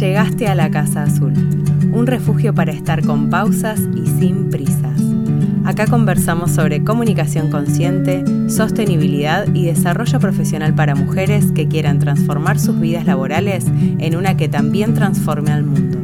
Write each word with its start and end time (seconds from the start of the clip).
Llegaste 0.00 0.48
a 0.48 0.56
la 0.56 0.72
Casa 0.72 1.04
Azul, 1.04 1.34
un 1.92 2.08
refugio 2.08 2.52
para 2.52 2.72
estar 2.72 3.04
con 3.04 3.30
pausas 3.30 3.80
y 3.94 4.04
sin 4.18 4.50
prisas. 4.50 5.00
Acá 5.64 5.86
conversamos 5.86 6.50
sobre 6.50 6.82
comunicación 6.82 7.48
consciente, 7.48 8.24
sostenibilidad 8.48 9.46
y 9.54 9.66
desarrollo 9.66 10.18
profesional 10.18 10.74
para 10.74 10.96
mujeres 10.96 11.52
que 11.52 11.68
quieran 11.68 12.00
transformar 12.00 12.58
sus 12.58 12.80
vidas 12.80 13.06
laborales 13.06 13.66
en 13.66 14.16
una 14.16 14.36
que 14.36 14.48
también 14.48 14.94
transforme 14.94 15.52
al 15.52 15.62
mundo. 15.62 15.98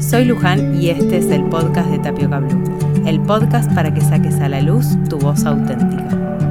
Soy 0.00 0.26
Luján 0.26 0.78
y 0.80 0.90
este 0.90 1.16
es 1.16 1.30
el 1.30 1.44
podcast 1.44 1.88
de 1.88 2.00
Tapioca 2.00 2.40
Blue, 2.40 2.62
el 3.06 3.20
podcast 3.20 3.72
para 3.72 3.94
que 3.94 4.02
saques 4.02 4.34
a 4.34 4.50
la 4.50 4.60
luz 4.60 4.86
tu 5.08 5.18
voz 5.18 5.46
auténtica. 5.46 6.47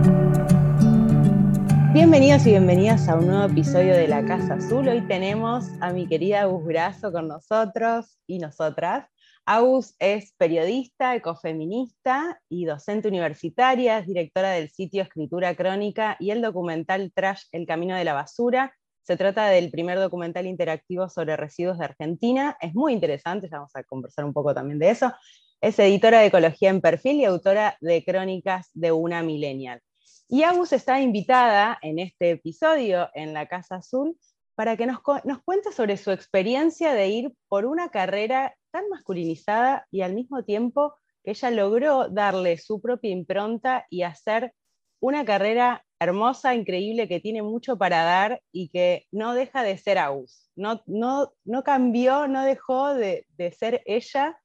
Bienvenidos 1.94 2.46
y 2.46 2.50
bienvenidas 2.50 3.08
a 3.08 3.16
un 3.16 3.28
nuevo 3.28 3.46
episodio 3.46 3.96
de 3.96 4.10
La 4.10 4.24
Casa 4.26 4.56
Azul. 4.56 4.88
Hoy 4.90 5.02
tenemos 5.08 5.66
a 5.80 5.94
mi 5.94 6.06
querida 6.06 6.42
Agus 6.42 6.68
Grasso 6.68 7.12
con 7.14 7.30
nosotros 7.30 8.20
y 8.28 8.40
nosotras. 8.40 9.10
Agus 9.46 9.96
es 10.00 10.34
periodista, 10.38 11.16
ecofeminista 11.16 12.42
y 12.50 12.66
docente 12.66 13.08
universitaria, 13.08 14.00
es 14.00 14.08
directora 14.08 14.52
del 14.52 14.70
sitio 14.70 15.02
Escritura 15.02 15.56
Crónica 15.56 16.18
y 16.20 16.32
el 16.32 16.42
documental 16.42 17.12
Trash 17.16 17.44
El 17.54 17.66
Camino 17.66 17.96
de 17.96 18.04
la 18.04 18.14
Basura. 18.14 18.74
Se 19.04 19.16
trata 19.16 19.48
del 19.48 19.72
primer 19.72 19.98
documental 19.98 20.46
interactivo 20.46 21.08
sobre 21.08 21.38
residuos 21.38 21.80
de 21.80 21.86
Argentina. 21.86 22.58
Es 22.60 22.76
muy 22.76 22.92
interesante, 22.92 23.48
ya 23.50 23.60
vamos 23.60 23.76
a 23.76 23.84
conversar 23.84 24.26
un 24.26 24.34
poco 24.34 24.54
también 24.54 24.78
de 24.78 24.90
eso. 24.90 25.14
Es 25.62 25.80
editora 25.80 26.20
de 26.20 26.28
Ecología 26.28 26.70
en 26.70 26.82
Perfil 26.82 27.16
y 27.16 27.26
autora 27.26 27.78
de 27.80 28.04
Crónicas 28.04 28.70
de 28.74 28.92
una 28.92 29.24
Millennial. 29.24 29.82
Y 30.30 30.44
Agus 30.44 30.74
está 30.74 31.00
invitada 31.00 31.80
en 31.82 32.00
este 32.00 32.32
episodio 32.32 33.10
en 33.14 33.34
la 33.34 33.46
Casa 33.46 33.76
Azul 33.76 34.18
para 34.56 34.76
que 34.76 34.86
nos, 34.86 35.00
cuente 35.00 35.72
sobre 35.72 35.96
su 35.96 36.12
experiencia 36.12 36.94
de 36.94 37.08
ir 37.08 37.34
por 37.48 37.66
una 37.66 37.90
carrera 37.90 38.54
tan 38.72 38.90
masculinizada 38.90 39.88
y 39.90 40.02
al 40.02 40.14
mismo 40.14 40.44
tiempo 40.44 40.96
que 41.24 41.32
ella 41.32 41.50
logró 41.52 42.10
darle 42.10 42.58
su 42.58 42.82
propia 42.82 43.12
impronta 43.12 43.86
y 43.90 44.02
hacer 44.02 44.54
una 45.00 45.24
carrera 45.24 45.86
hermosa, 45.98 46.56
increíble, 46.56 47.08
que 47.08 47.22
tiene 47.22 47.42
mucho 47.42 47.78
para 47.78 48.04
dar 48.04 48.42
y 48.52 48.68
que 48.68 49.06
no 49.12 49.34
deja 49.34 49.64
de 49.64 49.78
ser 49.78 49.98
Agus. 49.98 50.52
No, 50.58 50.84
no, 50.88 51.32
no 51.46 51.64
cambió, 51.64 52.28
no 52.28 52.44
dejó 52.44 52.94
de, 52.94 53.28
de, 53.38 53.52
ser 53.54 53.82
ella 53.86 54.38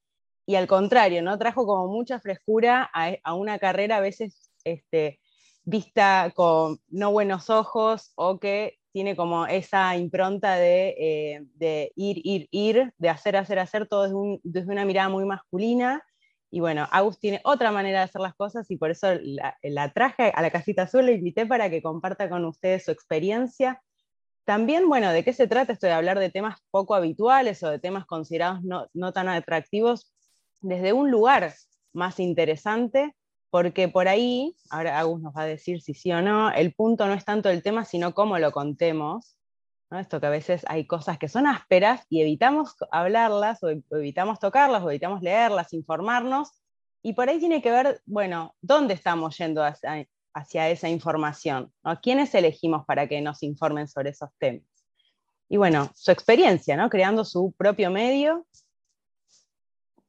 y 0.46 0.54
al 0.54 0.68
contrario, 0.68 1.22
¿no? 1.22 1.38
trajo 1.38 1.66
como 1.66 1.88
mucha 1.88 2.20
frescura 2.20 2.88
a, 2.94 3.16
a 3.24 3.34
una 3.34 3.58
carrera 3.58 3.96
a 3.96 4.00
veces 4.00 4.52
este, 4.64 5.18
vista 5.64 6.32
con 6.34 6.80
no 6.88 7.12
buenos 7.12 7.50
ojos 7.50 8.12
o 8.16 8.38
que 8.38 8.78
tiene 8.92 9.16
como 9.16 9.46
esa 9.46 9.96
impronta 9.96 10.56
de, 10.56 10.94
eh, 11.60 11.92
ir, 11.96 12.20
ir, 12.24 12.48
ir, 12.50 12.92
de 12.98 13.08
hacer, 13.08 13.36
hacer, 13.36 13.58
hacer, 13.58 13.88
todo 13.88 14.40
desde, 14.42 14.70
una 14.70 14.84
mirada 14.84 15.08
muy 15.08 15.24
masculina. 15.24 16.04
Y 16.50 16.60
bueno, 16.60 16.86
Agus 16.90 17.18
tiene 17.18 17.40
otra 17.44 17.72
manera 17.72 18.00
de 18.00 18.04
hacer 18.04 18.20
las 18.20 18.34
cosas 18.34 18.70
y 18.70 18.76
por 18.76 18.90
eso 18.90 19.08
la, 19.22 19.92
traje 19.94 20.30
a 20.34 20.42
la 20.42 20.50
casita 20.50 20.82
azul, 20.82 21.06
la 21.06 21.12
invité 21.12 21.46
para 21.46 21.70
que 21.70 21.80
comparta 21.80 22.28
con 22.28 22.44
ustedes 22.44 22.84
su 22.84 22.90
experiencia. 22.90 23.82
También, 24.44 24.86
bueno, 24.88 25.10
¿de 25.12 25.24
qué 25.24 25.32
se 25.32 25.46
trata 25.46 25.72
esto 25.72 25.86
de 25.86 25.94
hablar 25.94 26.18
de 26.18 26.28
temas 26.28 26.58
poco 26.70 26.94
habituales 26.94 27.62
o 27.62 27.70
de 27.70 27.78
temas 27.78 28.04
considerados 28.04 28.62
no, 28.62 28.88
no 28.92 29.14
tan 29.14 29.28
atractivos 29.28 30.12
desde 30.60 30.92
un 30.92 31.10
lugar 31.10 31.54
más 31.94 32.20
interesante 32.20 33.14
porque 33.52 33.86
por 33.86 34.08
ahí, 34.08 34.56
ahora 34.70 34.98
Agus 34.98 35.20
nos 35.20 35.36
va 35.36 35.42
a 35.42 35.46
decir 35.46 35.82
si 35.82 35.92
sí 35.92 36.10
o 36.10 36.22
no, 36.22 36.50
el 36.50 36.72
punto 36.72 37.06
no 37.06 37.12
es 37.12 37.26
tanto 37.26 37.50
el 37.50 37.62
tema, 37.62 37.84
sino 37.84 38.14
cómo 38.14 38.38
lo 38.38 38.50
contemos. 38.50 39.36
¿no? 39.90 39.98
Esto 39.98 40.20
que 40.20 40.26
a 40.26 40.30
veces 40.30 40.64
hay 40.68 40.86
cosas 40.86 41.18
que 41.18 41.28
son 41.28 41.46
ásperas 41.46 42.06
y 42.08 42.22
evitamos 42.22 42.76
hablarlas, 42.90 43.62
o 43.62 43.68
evitamos 43.68 44.40
tocarlas, 44.40 44.82
o 44.82 44.88
evitamos 44.88 45.20
leerlas, 45.20 45.74
informarnos, 45.74 46.62
y 47.02 47.12
por 47.12 47.28
ahí 47.28 47.38
tiene 47.40 47.60
que 47.60 47.70
ver, 47.70 48.00
bueno, 48.06 48.54
¿dónde 48.62 48.94
estamos 48.94 49.36
yendo 49.36 49.62
hacia, 49.62 50.08
hacia 50.32 50.70
esa 50.70 50.88
información? 50.88 51.70
¿A 51.82 52.00
quiénes 52.00 52.34
elegimos 52.34 52.86
para 52.86 53.06
que 53.06 53.20
nos 53.20 53.42
informen 53.42 53.86
sobre 53.86 54.10
esos 54.10 54.30
temas? 54.38 54.64
Y 55.50 55.58
bueno, 55.58 55.90
su 55.94 56.10
experiencia, 56.10 56.74
¿no? 56.74 56.88
Creando 56.88 57.22
su 57.26 57.52
propio 57.52 57.90
medio 57.90 58.46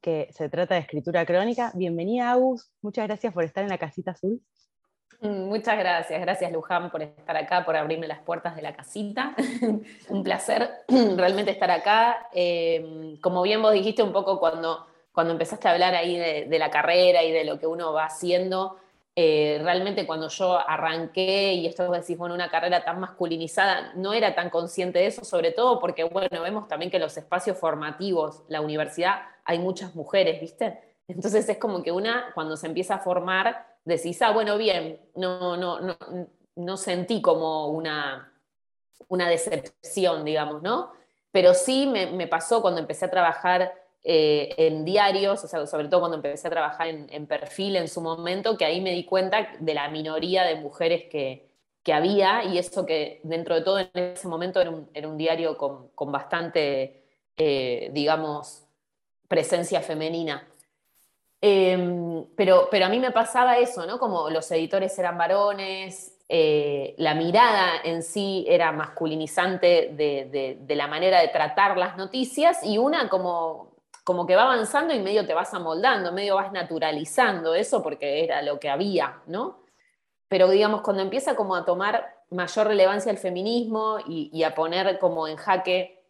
que 0.04 0.28
se 0.32 0.50
trata 0.50 0.74
de 0.74 0.82
escritura 0.82 1.24
crónica. 1.24 1.72
Bienvenida, 1.74 2.30
Agus. 2.30 2.70
Muchas 2.82 3.06
gracias 3.06 3.32
por 3.32 3.42
estar 3.42 3.64
en 3.64 3.70
la 3.70 3.78
casita 3.78 4.10
azul. 4.10 4.38
Mm, 5.22 5.48
muchas 5.48 5.78
gracias, 5.78 6.20
gracias 6.20 6.52
Luján 6.52 6.90
por 6.90 7.00
estar 7.00 7.34
acá, 7.34 7.64
por 7.64 7.74
abrirme 7.74 8.06
las 8.06 8.18
puertas 8.18 8.54
de 8.54 8.60
la 8.60 8.76
casita. 8.76 9.34
un 10.10 10.22
placer 10.22 10.68
realmente 11.16 11.52
estar 11.52 11.70
acá. 11.70 12.28
Eh, 12.34 13.16
como 13.22 13.40
bien 13.40 13.62
vos 13.62 13.72
dijiste 13.72 14.02
un 14.02 14.12
poco 14.12 14.38
cuando, 14.38 14.86
cuando 15.10 15.32
empezaste 15.32 15.68
a 15.68 15.72
hablar 15.72 15.94
ahí 15.94 16.18
de 16.18 16.58
la 16.58 16.68
carrera 16.68 17.22
y 17.22 17.32
de 17.32 17.44
lo 17.44 17.58
que 17.58 17.66
uno 17.66 17.94
va 17.94 18.04
haciendo, 18.04 18.76
eh, 19.16 19.60
realmente 19.62 20.06
cuando 20.06 20.28
yo 20.28 20.58
arranqué, 20.58 21.54
y 21.54 21.66
esto 21.66 21.88
decís, 21.90 22.18
bueno, 22.18 22.34
una 22.34 22.50
carrera 22.50 22.84
tan 22.84 22.98
masculinizada, 22.98 23.92
no 23.94 24.12
era 24.12 24.34
tan 24.34 24.50
consciente 24.50 24.98
de 24.98 25.06
eso, 25.06 25.24
sobre 25.24 25.52
todo 25.52 25.78
porque, 25.78 26.02
bueno, 26.02 26.42
vemos 26.42 26.66
también 26.66 26.90
que 26.90 26.98
los 26.98 27.16
espacios 27.16 27.56
formativos, 27.56 28.42
la 28.48 28.60
universidad, 28.60 29.22
hay 29.44 29.60
muchas 29.60 29.94
mujeres, 29.94 30.40
¿viste? 30.40 30.80
Entonces 31.06 31.48
es 31.48 31.58
como 31.58 31.82
que 31.82 31.92
una, 31.92 32.32
cuando 32.34 32.56
se 32.56 32.66
empieza 32.66 32.96
a 32.96 32.98
formar, 32.98 33.66
decís, 33.84 34.20
ah, 34.22 34.32
bueno, 34.32 34.58
bien, 34.58 35.00
no, 35.14 35.56
no, 35.56 35.78
no, 35.80 35.96
no 36.56 36.76
sentí 36.76 37.22
como 37.22 37.68
una, 37.68 38.32
una 39.06 39.28
decepción, 39.28 40.24
digamos, 40.24 40.62
¿no? 40.62 40.92
Pero 41.30 41.54
sí 41.54 41.86
me 41.86 42.26
pasó 42.26 42.62
cuando 42.62 42.80
empecé 42.80 43.04
a 43.04 43.10
trabajar 43.10 43.83
eh, 44.06 44.54
en 44.58 44.84
diarios, 44.84 45.42
o 45.42 45.48
sea, 45.48 45.66
sobre 45.66 45.88
todo 45.88 46.00
cuando 46.00 46.18
empecé 46.18 46.46
a 46.48 46.50
trabajar 46.50 46.88
en, 46.88 47.26
perfil 47.26 47.76
en 47.76 47.88
su 47.88 48.02
momento, 48.02 48.58
que 48.58 48.66
ahí 48.66 48.82
me 48.82 48.92
di 48.92 49.04
cuenta 49.04 49.48
de 49.58 49.72
la 49.72 49.88
minoría 49.88 50.44
de 50.44 50.56
mujeres 50.56 51.04
que, 51.10 51.48
había 51.92 52.44
y 52.44 52.56
eso 52.56 52.86
que 52.86 53.20
dentro 53.24 53.54
de 53.54 53.60
todo 53.60 53.78
en 53.78 53.90
ese 53.94 54.26
momento 54.26 54.60
era 54.60 54.70
un, 55.08 55.18
diario 55.18 55.56
con, 55.58 56.12
bastante, 56.12 57.02
eh, 57.36 57.90
digamos, 57.92 58.64
presencia 59.28 59.80
femenina. 59.80 60.48
Em, 61.42 62.24
pero, 62.36 62.68
pero 62.70 62.86
a 62.86 62.88
mí 62.88 62.98
me 62.98 63.10
pasaba 63.10 63.58
eso, 63.58 63.84
¿no? 63.84 63.98
Como 63.98 64.30
los 64.30 64.50
editores 64.50 64.98
eran 64.98 65.18
varones, 65.18 66.16
eh, 66.28 66.94
la 66.96 67.14
mirada 67.14 67.80
en 67.84 68.02
sí 68.02 68.46
era 68.48 68.72
masculinizante 68.72 69.90
de, 69.92 70.56
de, 70.58 70.74
la 70.74 70.86
manera 70.86 71.20
de 71.20 71.28
tratar 71.28 71.76
las 71.76 71.98
noticias 71.98 72.64
y 72.64 72.78
una 72.78 73.10
como 73.10 73.73
como 74.04 74.26
que 74.26 74.36
va 74.36 74.42
avanzando 74.42 74.94
y 74.94 75.00
medio 75.00 75.26
te 75.26 75.34
vas 75.34 75.52
amoldando, 75.54 76.12
medio 76.12 76.36
vas 76.36 76.52
naturalizando 76.52 77.54
eso 77.54 77.82
porque 77.82 78.22
era 78.22 78.42
lo 78.42 78.60
que 78.60 78.68
había, 78.68 79.22
¿no? 79.26 79.64
Pero 80.28 80.48
digamos, 80.48 80.82
cuando 80.82 81.02
empieza 81.02 81.34
como 81.34 81.56
a 81.56 81.64
tomar 81.64 82.14
mayor 82.30 82.66
relevancia 82.66 83.10
el 83.10 83.18
feminismo 83.18 83.98
y, 84.06 84.42
a 84.42 84.54
poner 84.54 84.98
como 84.98 85.26
en 85.26 85.36
jaque 85.36 86.02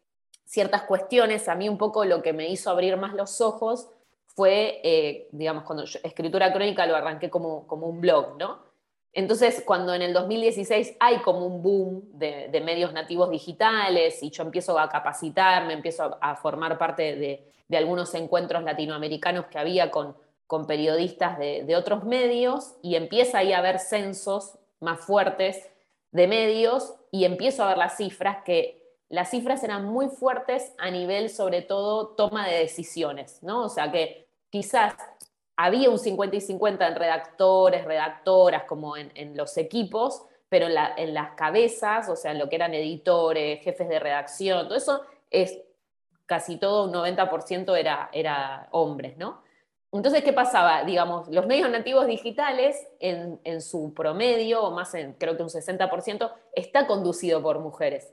ciertas 0.44 0.82
cuestiones, 0.82 1.48
a 1.48 1.54
mí 1.54 1.68
un 1.68 1.78
poco 1.78 2.04
lo 2.04 2.20
que 2.20 2.32
me 2.32 2.48
hizo 2.48 2.70
abrir 2.70 2.96
más 2.96 3.14
los 3.14 3.40
ojos 3.40 3.88
fue, 4.26 4.80
eh, 4.82 5.28
digamos, 5.30 5.62
cuando 5.64 5.84
escritura 5.84 6.52
crónica 6.52 6.86
lo 6.86 6.96
arranqué 6.96 7.30
como, 7.30 7.66
como 7.66 7.86
un 7.86 8.00
blog, 8.00 8.36
¿no? 8.36 8.73
Entonces, 9.14 9.62
cuando 9.64 9.94
en 9.94 10.02
el 10.02 10.12
2016 10.12 10.96
hay 11.00 11.18
como 11.18 11.46
un 11.46 11.62
boom 11.62 12.02
de, 12.18 12.60
medios 12.64 12.92
nativos 12.92 13.30
digitales 13.30 14.22
y 14.22 14.30
yo 14.30 14.42
empiezo 14.42 14.78
a 14.78 14.88
capacitarme, 14.88 15.72
empiezo 15.72 16.18
a 16.20 16.34
formar 16.36 16.76
parte 16.76 17.14
de, 17.14 17.52
de 17.68 17.76
algunos 17.76 18.14
encuentros 18.14 18.62
latinoamericanos 18.62 19.46
que 19.46 19.58
había 19.58 19.90
con, 19.90 20.16
con 20.46 20.66
periodistas 20.66 21.38
de, 21.38 21.74
otros 21.76 22.04
medios 22.04 22.74
y 22.82 22.96
empieza 22.96 23.38
ahí 23.38 23.52
a 23.52 23.58
haber 23.58 23.78
censos 23.78 24.58
más 24.80 25.00
fuertes 25.00 25.68
de 26.12 26.26
medios 26.26 26.94
y 27.10 27.24
empiezo 27.24 27.64
a 27.64 27.68
ver 27.68 27.78
las 27.78 27.96
cifras 27.96 28.38
que 28.44 28.82
las 29.08 29.30
cifras 29.30 29.62
eran 29.62 29.84
muy 29.84 30.08
fuertes 30.08 30.72
a 30.78 30.90
nivel 30.90 31.30
sobre 31.30 31.62
todo 31.62 32.08
toma 32.08 32.46
de 32.46 32.58
decisiones, 32.58 33.42
¿no? 33.42 33.64
O 33.64 33.68
sea 33.68 33.92
que 33.92 34.28
quizás 34.50 34.94
había 35.56 35.90
un 35.90 35.98
50 35.98 36.36
y 36.36 36.40
50 36.40 36.88
en 36.88 36.96
redactores, 36.96 37.84
redactoras, 37.84 38.64
como 38.64 38.96
en, 38.96 39.36
los 39.36 39.56
equipos, 39.56 40.24
pero 40.48 40.66
en, 40.66 41.14
las 41.14 41.30
cabezas, 41.36 42.08
o 42.08 42.16
sea, 42.16 42.32
en 42.32 42.38
lo 42.38 42.48
que 42.48 42.56
eran 42.56 42.74
editores, 42.74 43.62
jefes 43.62 43.88
de 43.88 43.98
redacción, 43.98 44.66
todo 44.66 44.76
eso 44.76 45.02
es 45.30 45.58
casi 46.26 46.56
todo, 46.56 46.84
un 46.84 46.92
90% 46.92 47.76
era, 47.78 48.08
era 48.12 48.68
hombres, 48.72 49.16
¿no? 49.16 49.42
Entonces, 49.92 50.24
¿qué 50.24 50.32
pasaba? 50.32 50.82
Digamos, 50.82 51.28
los 51.28 51.46
medios 51.46 51.70
nativos 51.70 52.08
digitales, 52.08 52.76
en, 52.98 53.40
en 53.44 53.60
su 53.60 53.94
promedio, 53.94 54.64
o 54.64 54.72
más 54.72 54.92
en 54.94 55.12
creo 55.12 55.36
que 55.36 55.44
un 55.44 55.50
60%, 55.50 56.32
está 56.52 56.88
conducido 56.88 57.40
por 57.40 57.60
mujeres. 57.60 58.12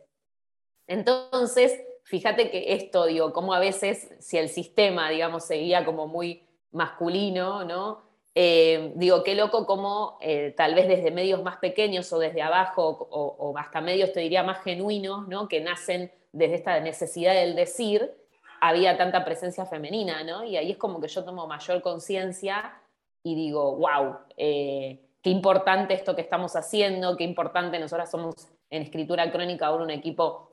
Entonces, 0.86 1.82
fíjate 2.04 2.52
que 2.52 2.74
esto, 2.74 3.06
digo, 3.08 3.34
como 3.34 3.56
a 3.56 3.60
veces, 3.60 4.10
si 4.20 4.38
el 4.38 4.50
sistema, 4.50 5.10
digamos, 5.10 5.46
seguía 5.46 5.84
como 5.84 6.06
muy 6.06 6.46
masculino, 6.72 7.64
¿no? 7.64 8.12
Eh, 8.34 8.94
digo, 8.96 9.24
qué 9.24 9.36
loco 9.36 9.66
como 9.66 10.18
eh, 10.22 10.54
tal 10.56 10.74
vez 10.74 10.88
desde 10.88 11.12
medios 11.12 11.44
más 11.44 11.58
pequeños 11.58 12.12
o 12.14 12.20
desde 12.20 12.42
abajo 12.42 13.08
o, 13.12 13.54
hasta 13.58 13.82
medios, 13.82 14.14
te 14.14 14.22
diría, 14.22 14.44
más 14.44 14.64
genuinos, 14.64 15.28
¿no? 15.28 15.48
Que 15.50 15.60
nacen 15.60 16.12
desde 16.32 16.56
esta 16.56 16.80
necesidad 16.80 17.34
del 17.34 17.56
decir, 17.56 18.14
había 18.62 18.96
tanta 18.98 19.26
presencia 19.26 19.66
femenina, 19.66 20.24
¿no? 20.24 20.46
Y 20.46 20.56
ahí 20.56 20.72
es 20.72 20.78
como 20.78 21.02
que 21.02 21.10
yo 21.10 21.26
tomo 21.26 21.46
mayor 21.46 21.82
conciencia 21.82 22.74
y 23.22 23.36
digo, 23.36 23.76
wow, 23.76 24.20
eh, 24.38 25.00
qué 25.22 25.30
importante 25.30 25.94
esto 25.94 26.16
que 26.16 26.22
estamos 26.22 26.56
haciendo, 26.56 27.18
qué 27.18 27.26
importante, 27.26 27.80
nosotras 27.80 28.10
somos 28.10 28.36
en 28.70 28.84
escritura 28.84 29.30
crónica 29.32 29.68
ahora 29.68 29.84
un 29.84 29.92
equipo, 29.92 30.52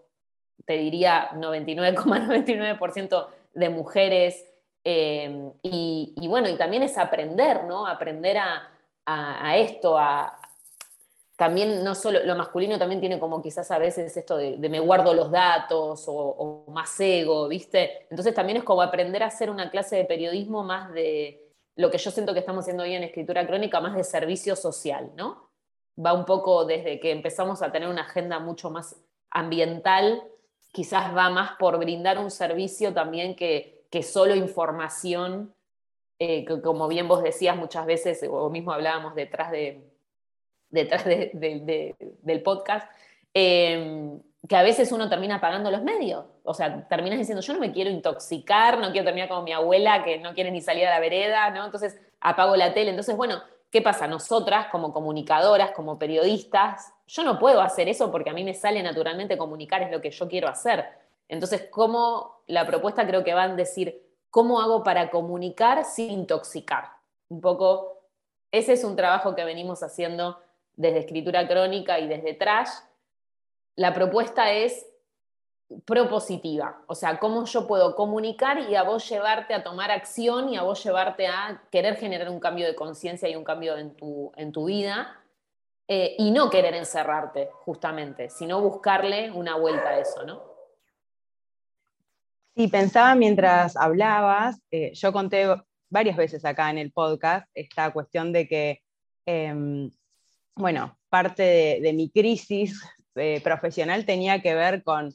te 0.65 0.75
diría 0.75 1.31
99,99% 1.35 3.27
de 3.55 3.69
mujeres, 3.69 4.48
eh, 4.91 5.53
y, 5.61 6.29
bueno, 6.29 6.49
y 6.49 6.57
también 6.57 6.83
es 6.83 6.97
aprender, 6.97 7.65
¿no? 7.65 7.87
Aprender 7.87 8.39
a, 8.39 9.57
esto, 9.59 9.99
a, 9.99 10.35
también 11.37 11.85
no 11.85 11.95
solo, 11.95 12.21
lo 12.25 12.35
masculino 12.35 12.79
también 12.79 12.99
tiene 12.99 13.19
como 13.19 13.43
quizás 13.43 13.71
a 13.71 13.77
veces 13.77 14.17
esto 14.17 14.39
de, 14.39 14.57
me 14.57 14.81
guardo 14.81 15.13
los 15.13 15.31
datos 15.31 16.09
o, 16.09 16.15
o, 16.15 16.71
más 16.71 16.99
ego, 17.01 17.49
¿viste? 17.49 18.07
Entonces 18.09 18.33
también 18.33 18.57
es 18.57 18.65
como 18.65 18.81
aprender 18.81 19.23
a 19.23 19.27
hacer 19.27 19.51
una 19.51 19.71
clase 19.71 19.97
de 19.97 20.07
periodismo 20.07 20.63
más 20.63 20.91
de, 20.95 21.53
lo 21.77 21.91
que 21.91 21.99
yo 21.99 22.11
siento 22.11 22.33
que 22.33 22.41
estamos 22.41 22.63
haciendo 22.63 22.85
hoy 22.85 22.95
en 22.95 23.03
escritura 23.03 23.47
crónica, 23.47 23.83
más 23.83 23.95
de 23.95 24.05
servicio 24.05 24.57
social, 24.57 25.11
¿no? 25.17 25.51
Va 26.03 26.15
un 26.15 26.25
poco 26.25 26.65
desde 26.65 26.99
que 26.99 27.11
empezamos 27.11 27.61
a 27.61 27.71
tener 27.73 27.91
una 27.91 28.03
agenda 28.03 28.39
mucho 28.39 28.71
más 28.71 28.97
ambiental, 29.29 30.23
quizás 30.73 31.15
va 31.15 31.29
más 31.29 31.53
por 31.59 31.77
brindar 31.77 32.19
un 32.19 32.31
servicio 32.31 32.95
también 32.95 33.37
que, 33.37 33.78
que 33.91 34.03
solo 34.03 34.35
información, 34.35 35.55
eh, 36.19 36.45
como 36.63 36.89
bien 36.89 37.09
vos 37.09 37.23
decías 37.23 37.57
muchas 37.57 37.87
veces, 37.87 38.25
o 38.29 38.51
mismo 38.51 38.73
hablábamos 38.73 39.15
detrás, 39.15 39.51
de, 39.51 39.83
detrás 40.71 41.05
del 41.05 42.43
podcast, 42.43 42.91
eh, 43.35 44.19
que 44.47 44.57
a 44.57 44.63
veces 44.63 44.93
uno 44.93 45.09
termina 45.09 45.41
pagando 45.41 45.71
los 45.71 45.83
medios. 45.83 46.25
O 46.45 46.55
sea, 46.55 46.87
terminas 46.89 47.19
diciendo, 47.19 47.43
yo 47.43 47.53
no 47.53 47.61
me 47.61 47.73
quiero 47.73 47.91
intoxicar, 47.91 48.79
no 48.79 48.91
quiero 48.93 49.05
terminar 49.05 49.29
como 49.29 49.43
mi 49.43 49.53
abuela 49.53 50.05
que 50.05 50.19
no 50.19 50.35
quiere 50.35 50.51
ni 50.51 50.61
salir 50.61 50.87
a 50.87 50.91
la 50.91 51.01
vereda, 51.01 51.51
¿no? 51.51 51.65
Entonces 51.65 52.01
apago 52.21 52.57
la 52.57 52.73
tele. 52.73 52.91
Entonces, 52.91 53.17
bueno, 53.17 53.43
¿qué 53.71 53.83
pasa? 53.83 54.07
Nosotras 54.07 54.67
como 54.71 54.93
comunicadoras, 54.93 55.73
como 55.73 55.99
periodistas, 55.99 56.93
yo 57.07 57.25
no 57.25 57.39
puedo 57.39 57.61
hacer 57.61 57.89
eso 57.89 58.11
porque 58.11 58.31
a 58.31 58.33
mí 58.33 58.45
me 58.45 58.55
sale 58.55 58.83
naturalmente 58.83 59.37
comunicar, 59.37 59.83
es 59.83 59.91
lo 59.91 60.01
que 60.01 60.11
yo 60.11 60.29
quiero 60.29 60.49
hacer. 60.49 60.87
Entonces, 61.29 61.69
¿cómo 61.71 62.43
la 62.47 62.67
propuesta 62.67 63.07
creo 63.07 63.23
que 63.23 63.35
va 63.35 63.45
a 63.45 63.55
decir, 63.55 64.03
¿cómo 64.31 64.61
hago 64.61 64.83
para 64.83 65.11
comunicar 65.11 65.85
sin 65.85 66.11
intoxicar? 66.11 66.91
Un 67.29 67.41
poco, 67.41 68.01
ese 68.51 68.73
es 68.73 68.85
un 68.85 68.97
trabajo 68.97 69.35
que 69.35 69.45
venimos 69.45 69.83
haciendo 69.83 70.41
desde 70.75 71.01
escritura 71.01 71.47
crónica 71.47 71.99
y 71.99 72.09
desde 72.09 72.35
Trash, 72.35 72.71
la 73.77 73.93
propuesta 73.93 74.53
es 74.53 74.87
propositiva, 75.85 76.83
o 76.87 76.95
sea, 76.95 77.19
cómo 77.19 77.45
yo 77.45 77.67
puedo 77.67 77.95
comunicar 77.95 78.59
y 78.59 78.75
a 78.75 78.83
vos 78.83 79.07
llevarte 79.07 79.53
a 79.53 79.63
tomar 79.63 79.91
acción 79.91 80.49
y 80.49 80.57
a 80.57 80.63
vos 80.63 80.83
llevarte 80.83 81.27
a 81.27 81.63
querer 81.71 81.97
generar 81.97 82.31
un 82.31 82.41
cambio 82.41 82.67
de 82.67 82.75
conciencia 82.75 83.29
y 83.29 83.37
un 83.37 83.45
cambio 83.45 83.77
en 83.77 83.95
tu, 83.95 84.33
en 84.37 84.51
tu 84.51 84.65
vida 84.65 85.21
eh, 85.87 86.17
y 86.19 86.31
no 86.31 86.49
querer 86.49 86.75
encerrarte, 86.75 87.51
justamente, 87.65 88.31
sino 88.31 88.63
buscarle 88.63 89.31
una 89.31 89.57
vuelta 89.57 89.91
a 89.91 89.99
eso, 89.99 90.23
¿no? 90.25 90.58
Sí, 92.59 92.67
pensaba 92.67 93.15
mientras 93.15 93.77
hablabas, 93.77 94.61
eh, 94.73 94.91
yo 94.93 95.13
conté 95.13 95.47
varias 95.91 96.17
veces 96.17 96.45
acá 96.45 96.71
en 96.71 96.79
el 96.79 96.91
podcast 96.91 97.49
esta 97.55 97.93
cuestión 97.93 98.33
de 98.33 98.49
que, 98.49 98.83
em, 99.27 99.93
bueno, 100.57 100.99
parte 101.09 101.79
de 101.81 101.93
mi 101.93 102.11
crisis 102.11 102.83
eh, 103.15 103.41
profesional 103.45 104.05
tenía 104.05 104.43
que 104.43 104.57
ver 104.57 104.83
con 104.83 105.15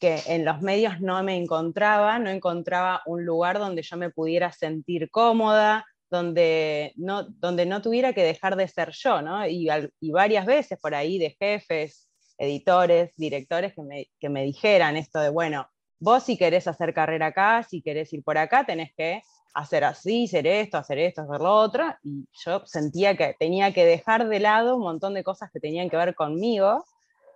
que 0.00 0.22
en 0.26 0.46
los 0.46 0.62
medios 0.62 0.98
no 1.02 1.22
me 1.22 1.36
encontraba, 1.36 2.18
no 2.18 2.30
encontraba 2.30 3.02
un 3.04 3.26
lugar 3.26 3.58
donde 3.58 3.82
yo 3.82 3.98
me 3.98 4.08
pudiera 4.08 4.50
sentir 4.50 5.10
cómoda, 5.10 5.84
donde 6.10 6.94
no, 6.96 7.24
donde 7.24 7.66
no 7.66 7.82
tuviera 7.82 8.14
que 8.14 8.22
dejar 8.22 8.56
de 8.56 8.68
ser 8.68 8.92
yo, 8.92 9.20
¿no? 9.20 9.46
Y, 9.46 9.68
varias 10.10 10.46
veces 10.46 10.78
por 10.80 10.94
ahí 10.94 11.18
de 11.18 11.36
jefes, 11.38 12.08
editores, 12.38 13.14
directores 13.18 13.74
que 13.74 13.82
me, 13.82 14.06
que 14.18 14.30
me 14.30 14.42
dijeran 14.42 14.96
esto 14.96 15.20
de, 15.20 15.28
bueno, 15.28 15.68
vos 16.02 16.24
si 16.24 16.36
querés 16.36 16.66
hacer 16.66 16.92
carrera 16.92 17.26
acá, 17.26 17.62
si 17.62 17.80
querés 17.80 18.12
ir 18.12 18.24
por 18.24 18.36
acá, 18.36 18.64
tenés 18.64 18.92
que 18.96 19.22
hacer 19.54 19.84
así, 19.84 20.24
hacer 20.24 20.46
esto, 20.48 20.76
hacer 20.76 20.98
esto, 20.98 21.22
hacer 21.22 21.40
lo 21.40 21.54
otro, 21.54 21.94
y 22.02 22.26
yo 22.44 22.66
sentía 22.66 23.16
que 23.16 23.36
tenía 23.38 23.72
que 23.72 23.84
dejar 23.84 24.28
de 24.28 24.40
lado 24.40 24.76
un 24.76 24.82
montón 24.82 25.14
de 25.14 25.22
cosas 25.22 25.50
que 25.52 25.60
tenían 25.60 25.88
que 25.88 25.96
ver 25.96 26.14
conmigo 26.14 26.84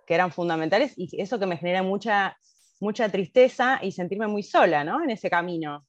que 0.05 0.15
eran 0.15 0.31
fundamentales 0.31 0.93
y 0.97 1.21
eso 1.21 1.37
que 1.37 1.45
me 1.45 1.57
genera 1.57 1.83
mucha, 1.83 2.37
mucha 2.79 3.09
tristeza 3.09 3.79
y 3.81 3.91
sentirme 3.91 4.27
muy 4.27 4.41
sola 4.41 4.83
¿no? 4.83 5.03
en 5.03 5.09
ese 5.09 5.29
camino. 5.29 5.85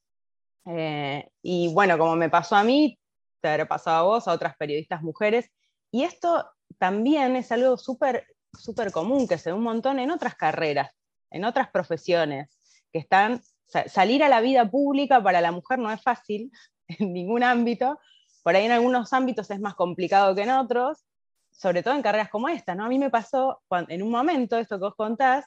Eh, 0.67 1.29
y 1.41 1.73
bueno, 1.73 1.97
como 1.99 2.17
me 2.17 2.29
pasó 2.29 2.57
a 2.57 2.65
mí, 2.65 2.99
te 3.41 3.49
habrá 3.49 3.67
pasado 3.67 3.97
a 3.99 4.03
vos, 4.03 4.29
a 4.29 4.33
otras 4.33 4.57
periodistas 4.57 5.03
mujeres, 5.03 5.51
y 5.91 6.03
esto 6.03 6.49
también 6.79 7.37
es 7.37 7.51
algo 7.53 7.77
súper 7.77 8.27
súper 8.53 8.93
común, 8.93 9.29
que 9.29 9.39
se 9.39 9.51
ve 9.51 9.57
un 9.57 9.63
montón 9.63 9.99
en 9.99 10.11
otras 10.11 10.35
carreras, 10.35 10.91
en 11.31 11.45
otras 11.45 11.71
profesiones, 11.71 12.58
que 12.93 12.99
están, 12.99 13.41
salir 13.87 14.25
a 14.25 14.29
la 14.29 14.41
vida 14.41 14.71
pública 14.71 15.23
para 15.23 15.41
la 15.41 15.53
mujer 15.53 15.79
no 15.79 15.91
es 15.91 16.03
fácil 16.03 16.51
en 16.89 17.13
ningún 17.13 17.43
ámbito, 17.43 17.99
por 18.43 18.57
ahí 18.57 18.65
en 18.65 18.73
algunos 18.73 19.13
ámbitos 19.13 19.51
es 19.51 19.61
más 19.61 19.75
complicado 19.75 20.35
que 20.35 20.43
en 20.43 20.51
otros, 20.51 21.05
sobre 21.51 21.83
todo 21.83 21.95
en 21.95 22.03
carreras 22.03 22.31
como 22.31 22.49
esta, 22.49 22.75
¿no? 22.75 22.85
A 22.85 22.89
mí 22.89 22.99
me 22.99 23.11
pasó 23.11 23.61
en 23.89 24.03
un 24.03 24.11
momento, 24.11 24.57
esto 24.59 24.79
que 24.79 24.87
os 24.87 24.95
contás, 24.95 25.45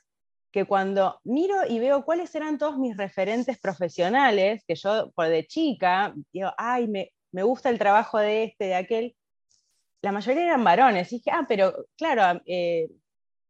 que 0.51 0.65
cuando 0.65 1.19
miro 1.23 1.55
y 1.67 1.79
veo 1.79 2.03
cuáles 2.03 2.35
eran 2.35 2.57
todos 2.57 2.77
mis 2.77 2.97
referentes 2.97 3.57
profesionales, 3.57 4.63
que 4.67 4.75
yo 4.75 5.11
por 5.15 5.29
de 5.29 5.47
chica, 5.47 6.13
digo, 6.33 6.51
ay, 6.57 6.87
me, 6.87 7.13
me 7.31 7.43
gusta 7.43 7.69
el 7.69 7.79
trabajo 7.79 8.19
de 8.19 8.43
este, 8.43 8.65
de 8.65 8.75
aquel, 8.75 9.15
la 10.01 10.11
mayoría 10.11 10.43
eran 10.43 10.63
varones. 10.63 11.11
Y 11.11 11.17
dije, 11.17 11.31
ah, 11.31 11.45
pero 11.47 11.85
claro, 11.97 12.41
eh, 12.45 12.89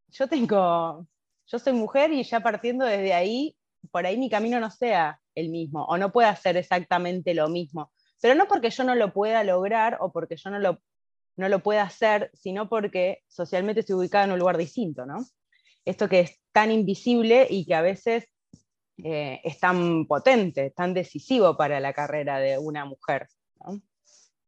yo 0.09 0.27
tengo, 0.27 1.07
yo 1.47 1.59
soy 1.59 1.73
mujer 1.73 2.11
y 2.11 2.23
ya 2.23 2.41
partiendo 2.41 2.85
desde 2.85 3.13
ahí, 3.13 3.55
por 3.91 4.05
ahí 4.05 4.17
mi 4.17 4.29
camino 4.29 4.59
no 4.59 4.69
sea 4.69 5.19
el 5.35 5.49
mismo, 5.49 5.85
o 5.85 5.97
no 5.97 6.11
pueda 6.11 6.35
ser 6.35 6.57
exactamente 6.57 7.33
lo 7.33 7.49
mismo. 7.49 7.91
Pero 8.21 8.35
no 8.35 8.47
porque 8.47 8.69
yo 8.69 8.83
no 8.83 8.95
lo 8.95 9.13
pueda 9.13 9.43
lograr 9.43 9.97
o 9.99 10.11
porque 10.11 10.35
yo 10.35 10.49
no 10.49 10.59
lo 10.59 10.81
no 11.37 11.49
lo 11.49 11.59
puede 11.59 11.79
hacer, 11.79 12.29
sino 12.33 12.69
porque 12.69 13.23
socialmente 13.27 13.81
estoy 13.81 13.95
ubicada 13.95 14.25
en 14.25 14.33
un 14.33 14.39
lugar 14.39 14.57
distinto, 14.57 15.05
¿no? 15.05 15.25
Esto 15.85 16.07
que 16.07 16.19
es 16.21 16.39
tan 16.51 16.71
invisible 16.71 17.47
y 17.49 17.65
que 17.65 17.73
a 17.73 17.81
veces 17.81 18.25
eh, 19.03 19.41
es 19.43 19.59
tan 19.59 20.05
potente, 20.05 20.71
tan 20.71 20.93
decisivo 20.93 21.57
para 21.57 21.79
la 21.79 21.93
carrera 21.93 22.39
de 22.39 22.57
una 22.57 22.85
mujer. 22.85 23.27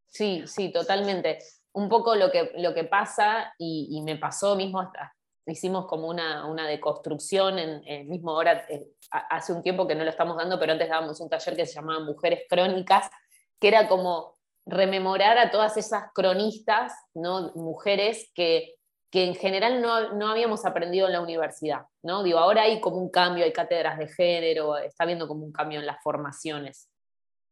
Sí, 0.08 0.44
sí, 0.46 0.72
totalmente. 0.72 1.40
Un 1.72 1.90
poco 1.90 2.16
lo 2.16 2.30
que, 2.30 2.52
lo 2.58 2.74
que 2.74 2.84
pasa, 2.84 3.54
y, 3.58 4.00
me 4.04 4.18
pasó 4.18 4.56
mismo, 4.56 4.80
hasta, 4.80 5.16
hicimos 5.46 5.86
como 5.88 6.08
una, 6.08 6.46
una 6.46 6.68
deconstrucción 6.68 7.60
en 7.60 7.82
el 7.86 8.06
mismo 8.06 8.32
hora, 8.34 8.66
eh, 8.70 8.88
hace 9.12 9.54
un 9.54 9.62
tiempo 9.62 9.88
que 9.88 9.96
no 9.96 10.04
lo 10.04 10.10
estamos 10.10 10.38
dando, 10.38 10.60
pero 10.60 10.72
antes 10.72 10.90
dábamos 10.90 11.20
un 11.20 11.30
taller 11.30 11.56
que 11.56 11.66
se 11.66 11.74
llamaba 11.74 12.00
Mujeres 12.04 12.44
Crónicas, 12.50 13.10
que 13.60 13.68
era 13.68 13.88
como 13.88 14.38
rememorar 14.66 15.38
a 15.38 15.52
todas 15.52 15.76
esas 15.78 16.06
cronistas, 16.14 16.94
¿no? 17.14 17.52
mujeres 17.56 18.32
que, 18.34 18.76
que 19.12 19.26
en 19.26 19.36
general 19.36 19.82
no, 19.82 20.14
no, 20.14 20.30
habíamos 20.30 20.66
aprendido 20.66 21.08
en 21.08 21.14
la 21.14 21.22
universidad. 21.22 21.82
¿no? 22.02 22.24
Digo, 22.24 22.40
ahora 22.40 22.64
hay 22.64 22.80
como 22.80 22.98
un 22.98 23.10
cambio, 23.10 23.44
hay 23.44 23.52
cátedras 23.52 23.98
de 23.98 24.08
género, 24.08 24.78
está 24.78 25.04
habiendo 25.04 25.28
como 25.28 25.44
un 25.44 25.52
cambio 25.52 25.80
en 25.80 25.86
las 25.86 26.02
formaciones. 26.02 26.90